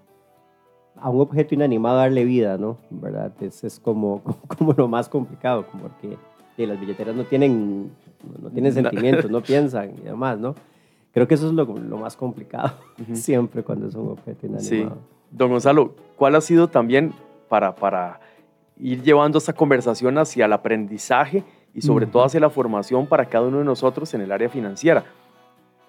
a 0.96 1.10
un 1.10 1.20
objeto 1.20 1.54
inanimado 1.54 1.98
darle 1.98 2.24
vida, 2.24 2.56
¿no? 2.56 2.78
¿Verdad? 2.88 3.32
Es, 3.40 3.62
es 3.62 3.78
como, 3.78 4.22
como 4.58 4.72
lo 4.72 4.88
más 4.88 5.08
complicado, 5.08 5.66
como 5.66 5.84
porque 5.84 6.16
las 6.56 6.78
billeteras 6.78 7.16
no 7.16 7.24
tienen, 7.24 7.90
no 8.42 8.50
tienen 8.50 8.72
sentimientos, 8.72 9.30
no 9.30 9.42
piensan 9.42 9.94
y 9.98 10.02
demás, 10.02 10.38
¿no? 10.38 10.54
Creo 11.12 11.26
que 11.26 11.34
eso 11.34 11.46
es 11.48 11.52
lo, 11.52 11.64
lo 11.64 11.98
más 11.98 12.16
complicado 12.16 12.72
siempre 13.12 13.62
cuando 13.62 13.88
es 13.88 13.94
un 13.94 14.10
objeto 14.10 14.46
Sí. 14.58 14.76
inanimado. 14.76 14.98
Don 15.30 15.50
Gonzalo, 15.50 15.94
¿cuál 16.16 16.34
ha 16.36 16.40
sido 16.40 16.68
también 16.68 17.12
para, 17.48 17.74
para 17.74 18.20
ir 18.78 19.02
llevando 19.02 19.38
esta 19.38 19.52
conversación 19.52 20.18
hacia 20.18 20.46
el 20.46 20.52
aprendizaje 20.52 21.44
y 21.74 21.82
sobre 21.82 22.06
todo 22.06 22.24
hacia 22.24 22.40
la 22.40 22.50
formación 22.50 23.06
para 23.06 23.24
cada 23.26 23.46
uno 23.46 23.58
de 23.58 23.64
nosotros 23.64 24.12
en 24.14 24.20
el 24.22 24.32
área 24.32 24.48
financiera? 24.48 25.04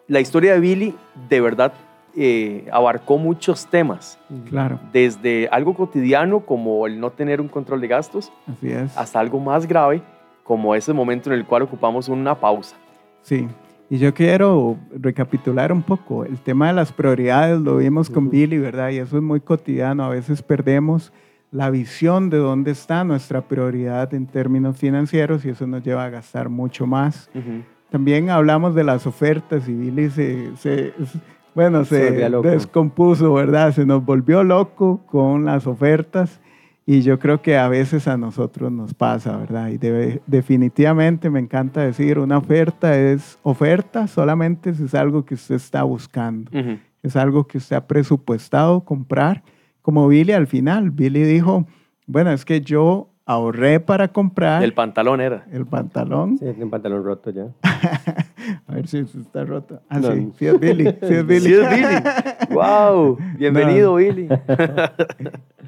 La 0.08 0.20
historia 0.20 0.54
de 0.54 0.60
Billy 0.60 0.96
de 1.30 1.42
verdad 1.42 1.74
eh, 2.16 2.68
abarcó 2.72 3.18
muchos 3.18 3.66
temas, 3.68 4.20
Claro, 4.50 4.80
desde 4.92 5.48
algo 5.52 5.74
cotidiano 5.74 6.42
como 6.42 6.86
el 6.86 7.00
no 7.00 7.10
tener 7.12 7.40
un 7.42 7.48
control 7.48 7.80
de 7.82 7.88
gastos 7.88 8.32
así 8.48 8.70
es. 8.72 8.96
hasta 8.98 9.20
algo 9.20 9.40
más 9.40 9.66
grave 9.66 10.02
como 10.44 10.76
ese 10.76 10.92
momento 10.94 11.32
en 11.32 11.40
el 11.40 11.46
cual 11.46 11.62
ocupamos 11.64 12.10
una 12.10 12.36
pausa. 12.36 12.76
Sí, 13.22 13.48
y 13.92 13.98
yo 13.98 14.14
quiero 14.14 14.78
recapitular 14.98 15.72
un 15.72 15.84
poco. 15.84 16.24
El 16.26 16.40
tema 16.40 16.68
de 16.68 16.74
las 16.74 16.92
prioridades 16.92 17.60
lo 17.60 17.78
vimos 17.78 18.10
con. 18.10 18.30
Billy, 18.30 18.58
¿verdad? 18.58 18.90
Y 18.92 18.98
eso 18.98 19.18
es 19.18 19.24
muy 19.24 19.42
cotidiano. 19.42 20.04
A 20.06 20.10
veces 20.10 20.42
perdemos 20.42 21.12
la 21.52 21.70
visión 21.70 22.30
de 22.30 22.38
dónde 22.38 22.72
está 22.72 23.04
nuestra 23.04 23.42
prioridad 23.42 24.14
en 24.14 24.26
términos 24.28 24.78
financieros 24.78 25.44
y 25.44 25.50
eso 25.50 25.68
nos 25.68 25.84
lleva 25.84 26.06
a 26.06 26.10
gastar 26.10 26.48
mucho 26.48 26.88
más. 26.88 27.30
También 27.90 28.30
hablamos 28.30 28.74
de 28.74 28.86
las 28.86 29.06
ofertas 29.06 29.68
y 29.68 29.74
Billy 29.74 30.10
se, 30.10 30.56
se- 30.56 30.94
bueno, 31.54 31.84
Se 31.84 32.08
se, 32.14 32.30
descompuso, 32.52 33.34
¿verdad? 33.34 33.74
Se 33.74 33.86
nos 33.86 34.06
volvió 34.06 34.42
loco 34.46 35.02
con 35.06 35.44
las 35.44 35.68
ofertas 35.68 36.40
y 36.94 37.02
yo 37.04 37.20
creo 37.20 37.42
que 37.42 37.58
a 37.58 37.68
veces 37.70 38.08
a 38.08 38.18
nosotros 38.18 38.72
nos 38.72 38.94
pasa, 38.94 39.38
¿verdad? 39.38 39.70
Y 39.70 39.78
debe- 39.78 40.22
definitivamente 40.28 41.30
me 41.30 41.40
encanta 41.40 41.82
decir, 41.82 42.20
una 42.20 42.38
oferta 42.38 42.98
es 42.98 43.40
oferta 43.44 44.08
solamente 44.08 44.74
si 44.74 44.84
es 44.84 44.94
algo 44.96 45.24
que 45.24 45.36
usted 45.36 45.56
está 45.56 45.84
buscando, 45.84 46.52
Ujú. 46.58 46.78
es 47.04 47.16
algo 47.16 47.46
que 47.48 47.60
usted 47.60 47.76
ha 47.78 47.88
presupuestado 47.88 48.82
comprar, 48.82 49.42
como 49.82 50.08
Billy 50.08 50.34
al 50.34 50.48
final. 50.48 50.92
Billy 50.92 51.24
dijo, 51.24 51.66
bueno, 52.08 52.32
es 52.32 52.44
que 52.44 52.60
yo 52.62 53.08
ahorré 53.26 53.80
para 53.80 54.10
comprar 54.10 54.62
El 54.64 54.74
pantalón 54.74 55.22
era. 55.22 55.46
el 55.52 55.66
pantalón. 55.66 56.38
Sí, 56.40 56.46
tiene 56.46 56.66
un 56.66 56.70
pantalón 56.72 57.04
roto 57.06 57.30
ya. 57.30 57.46
A 58.67 58.74
ver 58.74 58.88
si 58.88 59.00
está 59.00 59.44
roto. 59.46 59.82
Ah, 59.89 60.00
No. 60.00 60.13
sí, 60.13 60.32
sí 60.38 60.46
es 60.48 60.60
Billy, 60.60 60.84
sí 60.86 61.13
es 61.13 61.26
Billy. 61.28 61.46
Sí, 61.48 61.54
es 61.54 61.70
Billy. 61.70 62.04
¡Wow! 62.52 63.17
Bienvenido, 63.38 63.96
Billy. 63.96 64.28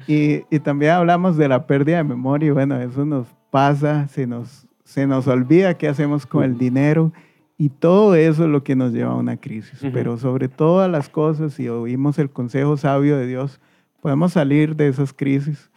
Y, 0.06 0.42
y 0.50 0.58
también 0.60 0.92
hablamos 0.92 1.36
de 1.36 1.48
la 1.48 1.66
pérdida 1.66 1.98
de 1.98 2.04
memoria 2.04 2.48
y 2.48 2.50
bueno, 2.50 2.78
eso 2.80 3.04
nos 3.04 3.26
pasa, 3.50 4.08
se 4.08 4.26
nos, 4.26 4.66
se 4.84 5.06
nos 5.06 5.26
olvida 5.28 5.74
qué 5.74 5.88
hacemos 5.88 6.26
con 6.26 6.44
el 6.44 6.58
dinero 6.58 7.12
y 7.56 7.68
todo 7.70 8.14
eso 8.16 8.44
es 8.44 8.50
lo 8.50 8.64
que 8.64 8.74
nos 8.76 8.92
lleva 8.92 9.12
a 9.12 9.16
una 9.16 9.36
crisis. 9.36 9.82
Ujú. 9.82 9.92
Pero 9.92 10.16
sobre 10.18 10.48
todas 10.48 10.90
las 10.90 11.08
cosas, 11.08 11.54
si 11.54 11.68
oímos 11.68 12.18
el 12.18 12.30
consejo 12.30 12.76
sabio 12.76 13.16
de 13.16 13.26
Dios, 13.26 13.60
podemos 14.00 14.32
salir 14.32 14.76
de 14.76 14.88
esas 14.88 15.12
crisis 15.12 15.70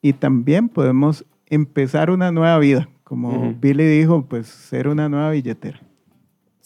y 0.00 0.12
también 0.14 0.68
podemos 0.68 1.26
empezar 1.48 2.10
una 2.10 2.30
nueva 2.32 2.58
vida. 2.58 2.88
Como 3.06 3.50
Ujú. 3.50 3.54
Billy 3.60 3.84
dijo, 3.84 4.22
pues 4.28 4.48
ser 4.48 4.88
una 4.88 5.08
nueva 5.08 5.30
billetera. 5.30 5.78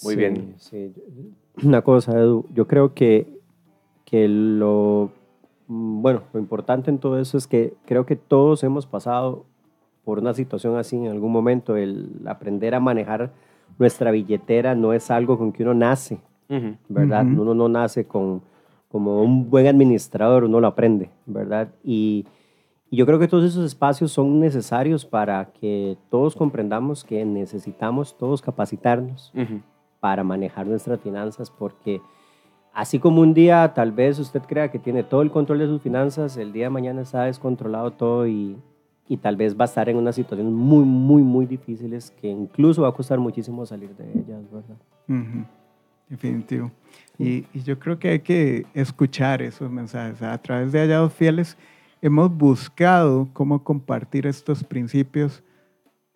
Muy 0.02 0.14
Sí, 0.14 0.16
bien. 0.16 0.54
sí. 0.56 0.94
Una 1.62 1.82
cosa, 1.82 2.12
Edu, 2.18 2.46
yo 2.54 2.66
creo 2.66 2.94
que, 2.94 3.26
que 4.06 4.26
lo, 4.26 5.10
mm, 5.68 6.00
bueno, 6.00 6.22
lo 6.32 6.40
importante 6.40 6.90
en 6.90 6.96
todo 6.96 7.20
eso 7.20 7.36
es 7.36 7.46
que 7.46 7.74
creo 7.84 8.06
que 8.06 8.16
todos 8.16 8.64
hemos 8.64 8.86
pasado 8.86 9.44
por 10.02 10.18
una 10.18 10.32
situación 10.32 10.76
así 10.78 10.96
en 10.96 11.08
algún 11.08 11.30
momento. 11.30 11.76
El 11.76 12.08
aprender 12.24 12.74
a 12.74 12.80
manejar 12.80 13.32
nuestra 13.78 14.10
billetera 14.10 14.74
no 14.74 14.94
es 14.94 15.10
algo 15.10 15.36
con 15.36 15.52
que 15.52 15.62
uno 15.62 15.74
nace. 15.74 16.20
¿verdad? 16.88 17.26
Uno 17.26 17.54
no 17.54 17.68
nace 17.68 18.06
con, 18.06 18.40
como 18.88 19.22
un 19.22 19.50
buen 19.50 19.66
administrador, 19.66 20.44
uno 20.44 20.58
lo 20.58 20.66
aprende, 20.68 21.10
¿verdad? 21.26 21.68
Y, 21.84 22.24
y 22.90 22.96
yo 22.96 23.06
creo 23.06 23.18
que 23.18 23.28
todos 23.28 23.44
esos 23.44 23.64
espacios 23.64 24.10
son 24.12 24.40
necesarios 24.40 25.04
para 25.04 25.52
que 25.52 25.96
todos 26.10 26.34
comprendamos 26.34 27.04
que 27.04 27.24
necesitamos 27.24 28.18
todos 28.18 28.42
capacitarnos 28.42 29.32
Ujú. 29.34 29.60
para 30.00 30.24
manejar 30.24 30.66
nuestras 30.66 31.00
finanzas 31.00 31.50
porque 31.50 32.00
así 32.72 32.98
como 32.98 33.20
un 33.20 33.32
día 33.32 33.72
tal 33.74 33.92
vez 33.92 34.18
usted 34.18 34.42
crea 34.42 34.70
que 34.70 34.78
tiene 34.78 35.02
todo 35.04 35.22
el 35.22 35.30
control 35.30 35.58
de 35.60 35.66
sus 35.66 35.80
finanzas, 35.82 36.36
el 36.36 36.52
día 36.52 36.64
de 36.64 36.70
mañana 36.70 37.02
está 37.02 37.24
descontrolado 37.24 37.92
todo 37.92 38.26
y, 38.26 38.56
y 39.08 39.16
tal 39.18 39.36
vez 39.36 39.56
va 39.56 39.64
a 39.64 39.66
estar 39.66 39.88
en 39.88 39.96
unas 39.96 40.14
situaciones 40.16 40.52
muy, 40.52 40.84
muy, 40.84 41.22
muy 41.22 41.46
difíciles 41.46 42.10
que 42.20 42.28
incluso 42.28 42.82
va 42.82 42.88
a 42.88 42.92
costar 42.92 43.18
muchísimo 43.18 43.64
salir 43.66 43.94
de 43.96 44.10
ellas, 44.12 44.42
¿verdad? 44.50 44.76
Ujú, 45.08 45.44
Definitivo. 46.08 46.70
Y, 47.18 47.44
y 47.52 47.62
yo 47.62 47.78
creo 47.78 47.98
que 47.98 48.08
hay 48.08 48.20
que 48.20 48.66
escuchar 48.74 49.42
esos 49.42 49.70
mensajes. 49.70 50.22
A 50.22 50.38
través 50.38 50.72
de 50.72 50.80
Hallados 50.80 51.12
Fieles 51.12 51.56
hemos 52.02 52.34
buscado 52.34 53.28
cómo 53.32 53.62
compartir 53.64 54.26
estos 54.26 54.64
principios, 54.64 55.42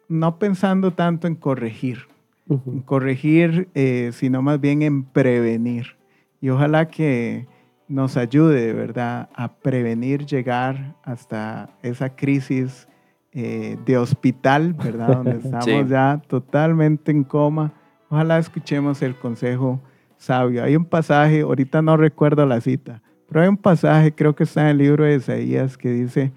no 0.08 0.38
pensando 0.38 0.92
tanto 0.92 1.26
en 1.26 1.34
corregir, 1.34 2.06
en 2.48 2.80
corregir, 2.80 3.68
eh, 3.74 4.10
sino 4.12 4.42
más 4.42 4.60
bien 4.60 4.82
en 4.82 5.04
prevenir. 5.04 5.96
Y 6.40 6.50
ojalá 6.50 6.88
que 6.88 7.46
nos 7.88 8.16
ayude, 8.16 8.66
de 8.66 8.72
verdad, 8.72 9.28
a 9.34 9.54
prevenir 9.54 10.26
llegar 10.26 10.94
hasta 11.02 11.70
esa 11.82 12.14
crisis 12.14 12.88
eh, 13.32 13.76
de 13.84 13.96
hospital, 13.98 14.74
¿verdad? 14.74 15.08
Donde 15.16 15.36
estamos 15.38 15.64
Sí. 15.64 15.84
ya 15.88 16.22
totalmente 16.28 17.10
en 17.10 17.24
coma. 17.24 17.72
Ojalá 18.08 18.38
escuchemos 18.38 19.02
el 19.02 19.16
consejo 19.16 19.80
sabio. 20.16 20.62
Hay 20.62 20.76
un 20.76 20.84
pasaje, 20.84 21.40
ahorita 21.40 21.82
no 21.82 21.96
recuerdo 21.96 22.46
la 22.46 22.60
cita, 22.60 23.02
pero 23.34 23.42
hay 23.42 23.48
un 23.48 23.56
pasaje, 23.56 24.14
creo 24.14 24.32
que 24.36 24.44
está 24.44 24.60
en 24.60 24.68
el 24.68 24.78
libro 24.78 25.02
de 25.02 25.16
Isaías, 25.16 25.76
que 25.76 25.90
dice, 25.90 26.30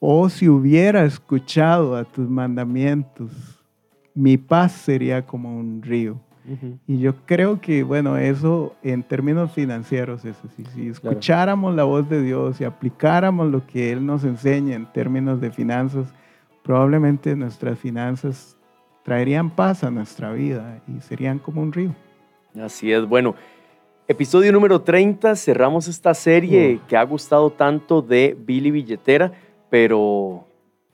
oh, 0.00 0.28
si 0.28 0.50
hubiera 0.50 1.02
escuchado 1.06 1.96
a 1.96 2.04
tus 2.04 2.28
mandamientos, 2.28 3.30
mi 4.14 4.36
paz 4.36 4.72
sería 4.72 5.24
como 5.24 5.56
un 5.56 5.80
río. 5.80 6.20
Y 6.86 6.98
yo 6.98 7.16
creo 7.24 7.58
que, 7.62 7.82
bueno, 7.84 8.18
eso 8.18 8.76
en 8.82 9.02
términos 9.02 9.50
financieros 9.52 10.26
es 10.26 10.36
así. 10.44 10.66
Si 10.74 10.88
escucháramos 10.88 11.74
la 11.74 11.84
voz 11.84 12.06
de 12.10 12.20
Dios 12.20 12.60
y 12.60 12.64
aplicáramos 12.64 13.50
lo 13.50 13.66
que 13.66 13.90
Él 13.90 14.04
nos 14.04 14.22
enseña 14.22 14.76
en 14.76 14.92
términos 14.92 15.40
de 15.40 15.50
finanzas, 15.50 16.12
probablemente 16.62 17.34
nuestras 17.34 17.78
finanzas 17.78 18.58
traerían 19.04 19.48
paz 19.48 19.84
a 19.84 19.90
nuestra 19.90 20.32
vida 20.32 20.82
y 20.86 21.00
serían 21.00 21.38
como 21.38 21.62
un 21.62 21.72
río. 21.72 21.94
Así 22.62 22.92
es, 22.92 23.06
bueno. 23.06 23.34
Episodio 24.08 24.52
número 24.52 24.80
30, 24.82 25.34
cerramos 25.34 25.88
esta 25.88 26.14
serie 26.14 26.78
que 26.86 26.96
ha 26.96 27.02
gustado 27.02 27.50
tanto 27.50 28.00
de 28.00 28.36
Billy 28.38 28.70
Billetera, 28.70 29.32
pero 29.68 30.44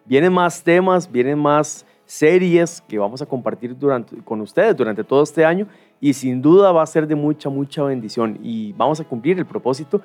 vienen 0.06 0.32
más 0.32 0.62
temas, 0.62 1.12
vienen 1.12 1.38
más 1.38 1.84
series 2.06 2.80
que 2.88 2.98
vamos 2.98 3.20
a 3.20 3.26
compartir 3.26 3.76
durante, 3.76 4.16
con 4.24 4.40
ustedes 4.40 4.74
durante 4.74 5.04
todo 5.04 5.22
este 5.24 5.44
año 5.44 5.66
y 6.00 6.14
sin 6.14 6.40
duda 6.40 6.72
va 6.72 6.82
a 6.82 6.86
ser 6.86 7.06
de 7.06 7.14
mucha, 7.14 7.50
mucha 7.50 7.82
bendición. 7.82 8.38
Y 8.42 8.72
vamos 8.72 8.98
a 8.98 9.04
cumplir 9.04 9.36
el 9.36 9.44
propósito 9.44 10.00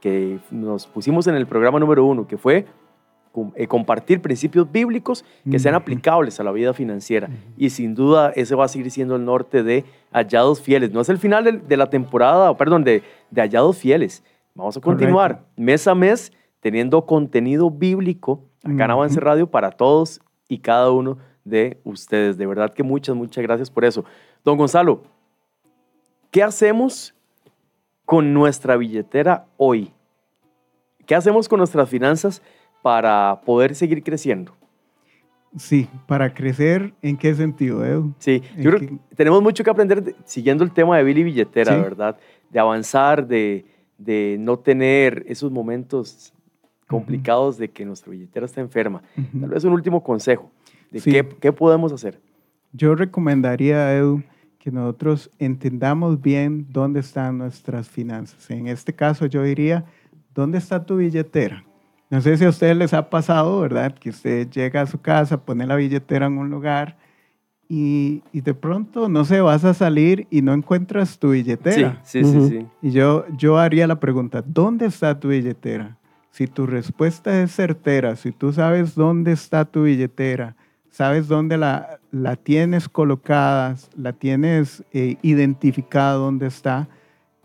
que 0.00 0.38
nos 0.52 0.86
pusimos 0.86 1.26
en 1.26 1.34
el 1.34 1.48
programa 1.48 1.80
número 1.80 2.04
uno, 2.04 2.28
que 2.28 2.38
fue 2.38 2.64
compartir 3.68 4.20
principios 4.20 4.70
bíblicos 4.70 5.24
que 5.50 5.58
sean 5.58 5.74
aplicables 5.74 6.38
a 6.38 6.44
la 6.44 6.52
vida 6.52 6.74
financiera. 6.74 7.30
Y 7.56 7.70
sin 7.70 7.94
duda 7.94 8.32
ese 8.36 8.54
va 8.54 8.66
a 8.66 8.68
seguir 8.68 8.90
siendo 8.90 9.16
el 9.16 9.24
norte 9.24 9.62
de 9.62 9.84
Hallados 10.12 10.60
Fieles. 10.60 10.92
No 10.92 11.00
es 11.00 11.08
el 11.08 11.18
final 11.18 11.62
de, 11.66 11.76
la 11.76 11.88
temporada, 11.88 12.56
perdón, 12.56 12.84
de, 12.84 13.02
de 13.30 13.40
Hallados 13.40 13.78
Fieles. 13.78 14.22
Vamos 14.54 14.76
a 14.76 14.80
continuar 14.80 15.32
Correcto. 15.32 15.52
mes 15.56 15.86
a 15.86 15.94
mes 15.94 16.32
teniendo 16.60 17.06
contenido 17.06 17.70
bíblico 17.70 18.44
acá 18.62 18.84
en. 18.84 18.90
Avance 18.90 19.18
Radio 19.18 19.50
para 19.50 19.70
todos 19.70 20.20
y 20.48 20.58
cada 20.58 20.90
uno 20.90 21.18
de 21.44 21.80
ustedes. 21.84 22.36
De 22.36 22.46
verdad 22.46 22.72
que 22.72 22.82
muchas, 22.82 23.16
muchas 23.16 23.42
gracias 23.42 23.70
por 23.70 23.84
eso. 23.84 24.04
Don 24.44 24.56
Gonzalo, 24.56 25.02
¿qué 26.30 26.42
hacemos 26.42 27.14
con 28.04 28.32
nuestra 28.34 28.76
billetera 28.76 29.46
hoy? 29.56 29.92
¿Qué 31.06 31.14
hacemos 31.14 31.48
con 31.48 31.58
nuestras 31.58 31.88
finanzas 31.88 32.42
para 32.82 33.40
poder 33.46 33.74
seguir 33.74 34.02
creciendo? 34.02 34.52
Sí, 35.56 35.88
para 36.06 36.32
crecer, 36.32 36.94
¿en 37.02 37.16
qué 37.16 37.34
sentido, 37.34 37.84
Edu? 37.84 38.14
Sí, 38.18 38.42
¿En 38.56 38.62
yo 38.62 38.70
creo 38.70 38.80
que 38.80 38.98
tenemos 39.14 39.42
mucho 39.42 39.62
que 39.62 39.70
aprender 39.70 40.02
de- 40.02 40.14
siguiendo 40.24 40.64
el 40.64 40.72
tema 40.72 40.96
de 40.96 41.04
Billy 41.04 41.22
Billetera, 41.24 41.74
Sí. 41.76 41.80
¿verdad? 41.82 42.16
De 42.50 42.58
avanzar, 42.58 43.26
de, 43.26 43.66
de 43.98 44.36
no 44.40 44.58
tener 44.58 45.24
esos 45.28 45.52
momentos 45.52 46.32
complicados 46.86 47.58
de 47.58 47.68
que 47.70 47.84
nuestra 47.84 48.10
billetera 48.10 48.46
está 48.46 48.60
enferma. 48.62 49.02
Ujú. 49.16 49.40
Tal 49.40 49.50
vez 49.50 49.64
un 49.64 49.72
último 49.74 50.02
consejo 50.02 50.50
de 50.90 51.00
Sí. 51.00 51.10
qué, 51.10 51.26
qué 51.40 51.52
podemos 51.52 51.92
hacer. 51.92 52.18
Yo 52.72 52.94
recomendaría, 52.94 53.94
Edu, 53.94 54.22
que 54.58 54.70
nosotros 54.70 55.30
entendamos 55.38 56.20
bien 56.20 56.66
dónde 56.70 57.00
están 57.00 57.36
nuestras 57.38 57.88
finanzas. 57.90 58.50
En 58.50 58.68
este 58.68 58.94
caso, 58.94 59.26
yo 59.26 59.42
diría, 59.42 59.84
¿dónde 60.34 60.56
está 60.58 60.84
tu 60.84 60.96
billetera? 60.96 61.64
No 62.12 62.20
sé 62.20 62.36
si 62.36 62.44
a 62.44 62.50
ustedes 62.50 62.76
les 62.76 62.92
ha 62.92 63.08
pasado, 63.08 63.58
¿verdad? 63.60 63.94
Que 63.94 64.10
usted 64.10 64.46
llega 64.50 64.82
a 64.82 64.86
su 64.86 65.00
casa, 65.00 65.46
pone 65.46 65.66
la 65.66 65.76
billetera 65.76 66.26
en 66.26 66.36
un 66.36 66.50
lugar 66.50 66.98
y, 67.70 68.22
y 68.34 68.42
de 68.42 68.52
pronto, 68.52 69.08
no 69.08 69.24
sé, 69.24 69.40
vas 69.40 69.64
a 69.64 69.72
salir 69.72 70.26
y 70.28 70.42
no 70.42 70.52
encuentras 70.52 71.18
tu 71.18 71.30
billetera. 71.30 72.02
sí, 72.04 72.22
sí, 72.22 72.48
sí. 72.50 72.66
Y 72.82 72.90
yo, 72.90 73.24
yo 73.38 73.56
haría 73.56 73.86
la 73.86 73.98
pregunta, 73.98 74.44
¿dónde 74.46 74.84
está 74.84 75.18
tu 75.18 75.28
billetera? 75.28 75.96
Si 76.30 76.46
tu 76.46 76.66
respuesta 76.66 77.42
es 77.42 77.52
certera, 77.52 78.14
si 78.14 78.30
tú 78.30 78.52
sabes 78.52 78.94
dónde 78.94 79.32
está 79.32 79.64
tu 79.64 79.84
billetera, 79.84 80.54
sabes 80.90 81.28
dónde 81.28 81.56
la, 81.56 81.98
la 82.10 82.36
tienes 82.36 82.90
colocada, 82.90 83.74
la 83.96 84.12
tienes 84.12 84.84
eh, 84.92 85.16
identificada 85.22 86.12
dónde 86.12 86.48
está, 86.48 86.90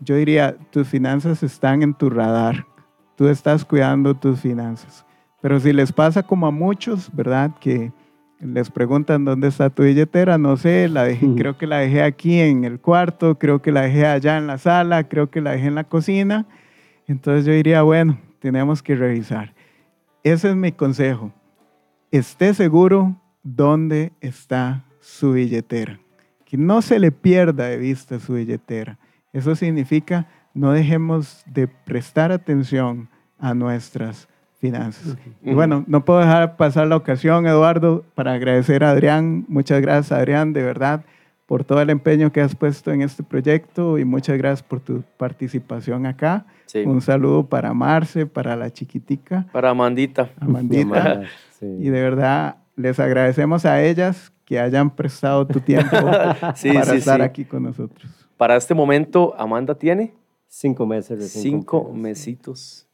yo 0.00 0.14
diría, 0.14 0.58
tus 0.70 0.86
finanzas 0.86 1.42
están 1.42 1.82
en 1.82 1.94
tu 1.94 2.10
radar, 2.10 2.66
tú 3.18 3.26
estás 3.26 3.64
cuidando 3.64 4.14
tus 4.14 4.40
finanzas. 4.40 5.04
Pero 5.42 5.58
si 5.58 5.72
les 5.72 5.92
pasa 5.92 6.22
como 6.22 6.46
a 6.46 6.52
muchos, 6.52 7.10
¿verdad? 7.12 7.50
Que 7.60 7.90
les 8.38 8.70
preguntan 8.70 9.24
dónde 9.24 9.48
está 9.48 9.70
tu 9.70 9.82
billetera, 9.82 10.38
no 10.38 10.56
sé, 10.56 10.88
la 10.88 11.02
dejé, 11.02 11.26
creo 11.36 11.58
que 11.58 11.66
la 11.66 11.78
dejé 11.78 12.04
aquí 12.04 12.38
en 12.38 12.62
el 12.62 12.78
cuarto, 12.78 13.36
creo 13.36 13.60
que 13.60 13.72
la 13.72 13.82
dejé 13.82 14.06
allá 14.06 14.38
en 14.38 14.46
la 14.46 14.56
sala, 14.56 15.08
creo 15.08 15.30
que 15.30 15.40
la 15.40 15.50
dejé 15.50 15.66
en 15.66 15.74
la 15.74 15.82
cocina. 15.82 16.46
Entonces 17.08 17.44
yo 17.44 17.52
diría, 17.52 17.82
bueno, 17.82 18.20
tenemos 18.38 18.84
que 18.84 18.94
revisar. 18.94 19.52
Ese 20.22 20.50
es 20.50 20.56
mi 20.56 20.70
consejo. 20.70 21.32
Esté 22.12 22.54
seguro 22.54 23.20
dónde 23.42 24.12
está 24.20 24.84
su 25.00 25.32
billetera. 25.32 25.98
Que 26.44 26.56
no 26.56 26.82
se 26.82 27.00
le 27.00 27.10
pierda 27.10 27.64
de 27.64 27.78
vista 27.78 28.20
su 28.20 28.34
billetera. 28.34 28.96
Eso 29.32 29.56
significa 29.56 30.28
no 30.58 30.72
dejemos 30.72 31.42
de 31.46 31.68
prestar 31.68 32.32
atención 32.32 33.08
a 33.38 33.54
nuestras 33.54 34.28
finanzas. 34.58 35.16
Y 35.44 35.54
bueno, 35.54 35.84
no 35.86 36.04
puedo 36.04 36.18
dejar 36.18 36.56
pasar 36.56 36.88
la 36.88 36.96
ocasión, 36.96 37.46
Eduardo, 37.46 38.04
para 38.16 38.32
agradecer 38.32 38.82
a 38.82 38.90
Adrián. 38.90 39.44
Muchas 39.46 39.80
gracias, 39.80 40.10
Adrián, 40.10 40.52
de 40.52 40.64
verdad, 40.64 41.04
por 41.46 41.62
todo 41.62 41.80
el 41.80 41.90
empeño 41.90 42.32
que 42.32 42.40
has 42.40 42.56
puesto 42.56 42.90
en 42.90 43.02
este 43.02 43.22
proyecto 43.22 43.98
y 43.98 44.04
muchas 44.04 44.36
gracias 44.36 44.64
por 44.64 44.80
tu 44.80 45.04
participación 45.16 46.06
acá. 46.06 46.44
Sí. 46.66 46.80
Un 46.80 47.02
saludo 47.02 47.46
para 47.46 47.72
Marce, 47.72 48.26
para 48.26 48.56
la 48.56 48.72
chiquitica, 48.72 49.46
Para 49.52 49.70
Amandita. 49.70 50.28
Amandita. 50.40 51.22
Sí. 51.60 51.66
Y 51.66 51.88
de 51.88 52.02
verdad, 52.02 52.56
les 52.74 52.98
agradecemos 52.98 53.64
a 53.64 53.80
ellas 53.80 54.32
que 54.44 54.58
hayan 54.58 54.90
prestado 54.90 55.46
tu 55.46 55.60
tiempo 55.60 55.96
Sí, 56.56 56.72
para 56.72 56.94
estar 56.94 57.22
aquí 57.22 57.44
con 57.44 57.62
nosotros. 57.62 58.10
Para 58.36 58.56
este 58.56 58.74
momento, 58.74 59.34
Amanda 59.38 59.76
tiene 59.76 60.17
Cinco 60.48 60.86
meses 60.86 61.18
recién 61.18 61.42
cinco 61.42 61.84
cumplidos, 61.84 62.02
mesitos. 62.02 62.86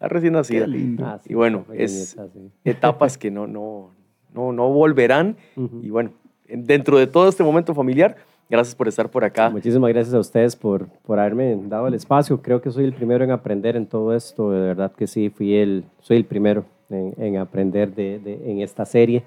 La 0.00 0.08
recién 0.08 0.32
nacida. 0.34 0.64
Qué 0.66 0.70
lindo. 0.70 1.04
Ah, 1.06 1.18
sí, 1.22 1.30
Y 1.32 1.34
bueno, 1.34 1.64
es- 1.74 2.16
sí. 2.32 2.50
Etapas 2.64 3.18
que 3.18 3.30
no, 3.30 3.46
no, 3.46 3.90
no, 4.34 4.52
no 4.52 4.68
volverán. 4.72 5.36
Ujú. 5.56 5.80
Y 5.82 5.90
bueno, 5.90 6.12
en- 6.46 6.64
dentro 6.64 6.98
de 6.98 7.06
todo 7.06 7.28
este 7.28 7.42
momento 7.42 7.74
familiar, 7.74 8.16
gracias 8.48 8.74
por 8.74 8.86
estar 8.88 9.10
por 9.10 9.24
acá. 9.24 9.50
Muchísimas 9.50 9.88
gracias 9.92 10.14
a 10.14 10.20
ustedes 10.20 10.54
por, 10.54 10.86
por 11.02 11.18
haberme 11.18 11.58
dado 11.64 11.88
el 11.88 11.94
espacio. 11.94 12.40
Creo 12.40 12.60
que 12.62 12.70
soy 12.70 12.84
el 12.84 12.92
primero 12.92 13.24
en 13.24 13.30
aprender 13.32 13.74
en 13.76 13.86
todo 13.86 14.14
esto. 14.14 14.50
De 14.52 14.60
verdad 14.60 14.92
que 14.92 15.06
sí, 15.06 15.28
fui 15.30 15.54
el, 15.56 15.84
soy 16.00 16.18
el 16.18 16.24
primero 16.24 16.64
en, 16.88 17.14
en 17.18 17.36
aprender 17.38 17.94
de, 17.94 18.18
de- 18.20 18.50
en 18.50 18.60
esta 18.60 18.84
serie. 18.84 19.24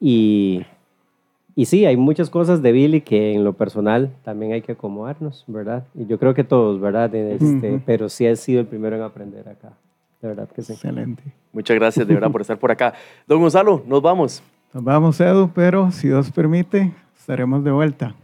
Y, 0.00 0.62
y 1.54 1.66
sí, 1.66 1.84
hay 1.84 1.96
muchas 1.96 2.30
cosas 2.30 2.62
de 2.62 2.72
Billy 2.72 3.00
que 3.02 3.32
en 3.34 3.44
lo 3.44 3.52
personal 3.52 4.10
también 4.24 4.52
hay 4.52 4.62
que 4.62 4.72
acomodarnos, 4.72 5.44
¿verdad? 5.46 5.84
Y 5.94 6.06
yo 6.06 6.18
creo 6.18 6.34
que 6.34 6.44
todos, 6.44 6.80
¿verdad? 6.80 7.14
Este, 7.14 7.72
Ujú. 7.72 7.82
Pero 7.84 8.08
sí 8.08 8.26
he 8.26 8.34
sido 8.36 8.60
el 8.60 8.66
primero 8.66 8.96
en 8.96 9.02
aprender 9.02 9.48
acá. 9.48 9.72
De 10.20 10.28
verdad 10.28 10.48
que 10.48 10.62
sí. 10.62 10.72
Excelente. 10.72 11.22
Muchas 11.52 11.76
gracias 11.76 12.06
de 12.06 12.14
verdad 12.14 12.30
por 12.30 12.40
estar 12.40 12.58
por 12.58 12.70
acá. 12.70 12.94
Don 13.26 13.40
Gonzalo, 13.40 13.82
nos 13.86 14.00
vamos. 14.00 14.42
Nos 14.72 14.82
vamos, 14.82 15.20
Edu, 15.20 15.50
pero 15.54 15.90
si 15.90 16.08
Dios 16.08 16.30
permite, 16.30 16.92
estaremos 17.18 17.62
de 17.62 17.70
vuelta. 17.70 18.14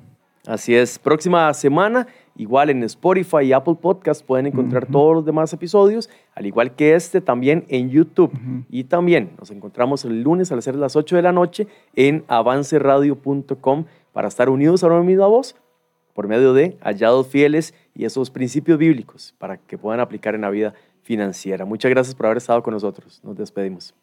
Así 0.47 0.75
es, 0.75 0.99
próxima 0.99 1.53
semana, 1.53 2.07
Igual 2.38 2.70
en 2.70 2.85
Spotify 2.85 3.42
y 3.42 3.53
Apple 3.53 3.74
Podcast 3.81 4.24
pueden 4.24 4.46
encontrar 4.46 4.87
todos 4.87 5.12
los 5.14 5.24
demás 5.24 5.53
episodios, 5.53 6.09
al 6.35 6.46
igual 6.46 6.74
que 6.77 6.94
este 6.94 7.20
también 7.20 7.64
en 7.68 7.90
YouTube. 7.90 8.33
Y 8.70 8.85
también 8.85 9.33
nos 9.38 9.51
encontramos 9.51 10.05
el 10.05 10.22
lunes 10.22 10.51
a 10.53 10.57
las 10.57 10.66
las 10.68 10.94
8 10.96 11.16
de 11.16 11.22
la 11.22 11.33
noche 11.33 11.66
en 11.96 12.24
avanceradio.com 12.29 13.85
para 14.12 14.29
estar 14.29 14.48
unidos 14.48 14.85
a 14.85 14.87
una 14.87 15.03
misma 15.03 15.27
voz 15.27 15.57
por 16.14 16.29
medio 16.29 16.53
de 16.53 16.79
hallados 16.81 17.27
fieles 17.27 17.74
y 17.94 18.05
esos 18.05 18.31
principios 18.31 18.79
bíblicos 18.79 19.35
para 19.38 19.57
que 19.57 19.77
puedan 19.77 20.01
aplicar 20.01 20.35
en 20.35 20.42
la 20.42 20.51
vida 20.51 20.74
financiera. 21.03 21.64
Muchas 21.64 21.90
gracias 21.90 22.14
por 22.14 22.27
haber 22.27 22.38
estado 22.38 22.62
con 22.62 22.74
nosotros. 22.74 23.20
Nos 23.24 23.37
despedimos. 23.37 23.94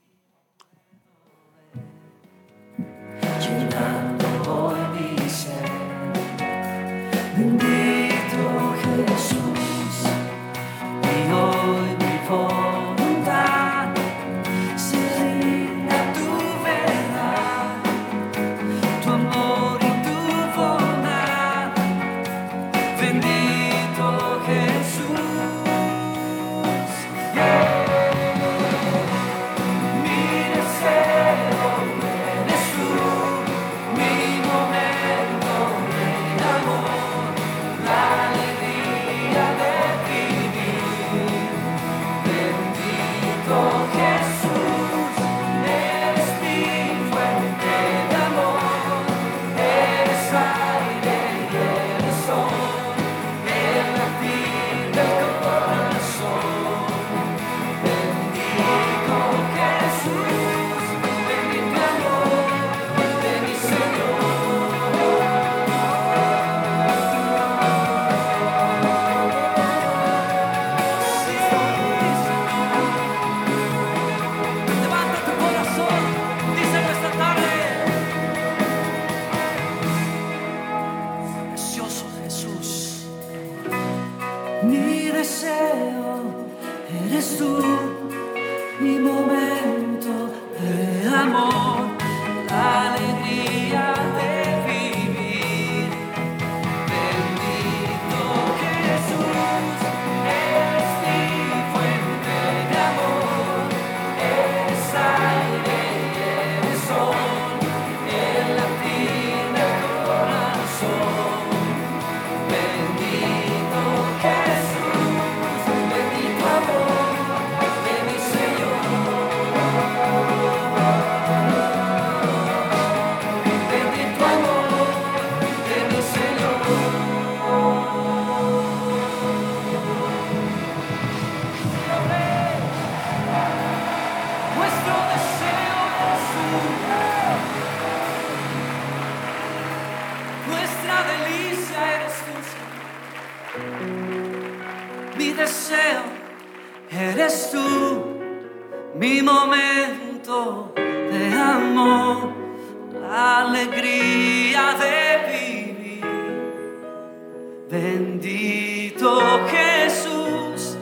Jesús, 159.50 160.78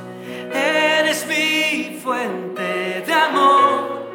eres 0.54 1.26
mi 1.28 1.99
fuente 2.02 3.04
de 3.06 3.13
amor, 3.13 4.08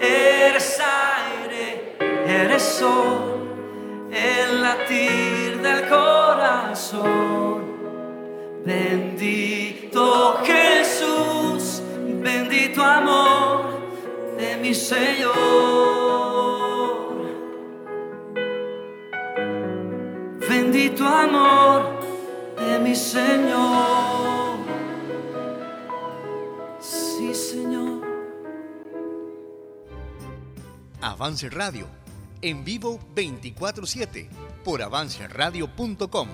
eres 0.00 0.80
aire, 0.80 1.96
eres 2.26 2.62
sol, 2.62 3.48
el 4.12 4.62
latir 4.62 5.60
del 5.62 5.88
corazón. 5.88 7.60
Bendito 8.64 10.38
Jesús, 10.44 11.82
bendito 12.22 12.82
amor 12.82 13.80
de 14.38 14.56
mi 14.56 14.74
Señor. 14.74 15.30
Bendito 20.48 21.06
amor 21.06 21.99
mi 22.82 22.94
Señor. 22.94 24.58
Sí, 26.80 27.34
Señor. 27.34 28.00
Avance 31.00 31.50
Radio, 31.50 31.86
en 32.42 32.64
vivo 32.64 32.98
24/7 33.14 34.28
por 34.64 34.82
avanceradio.com. 34.82 36.28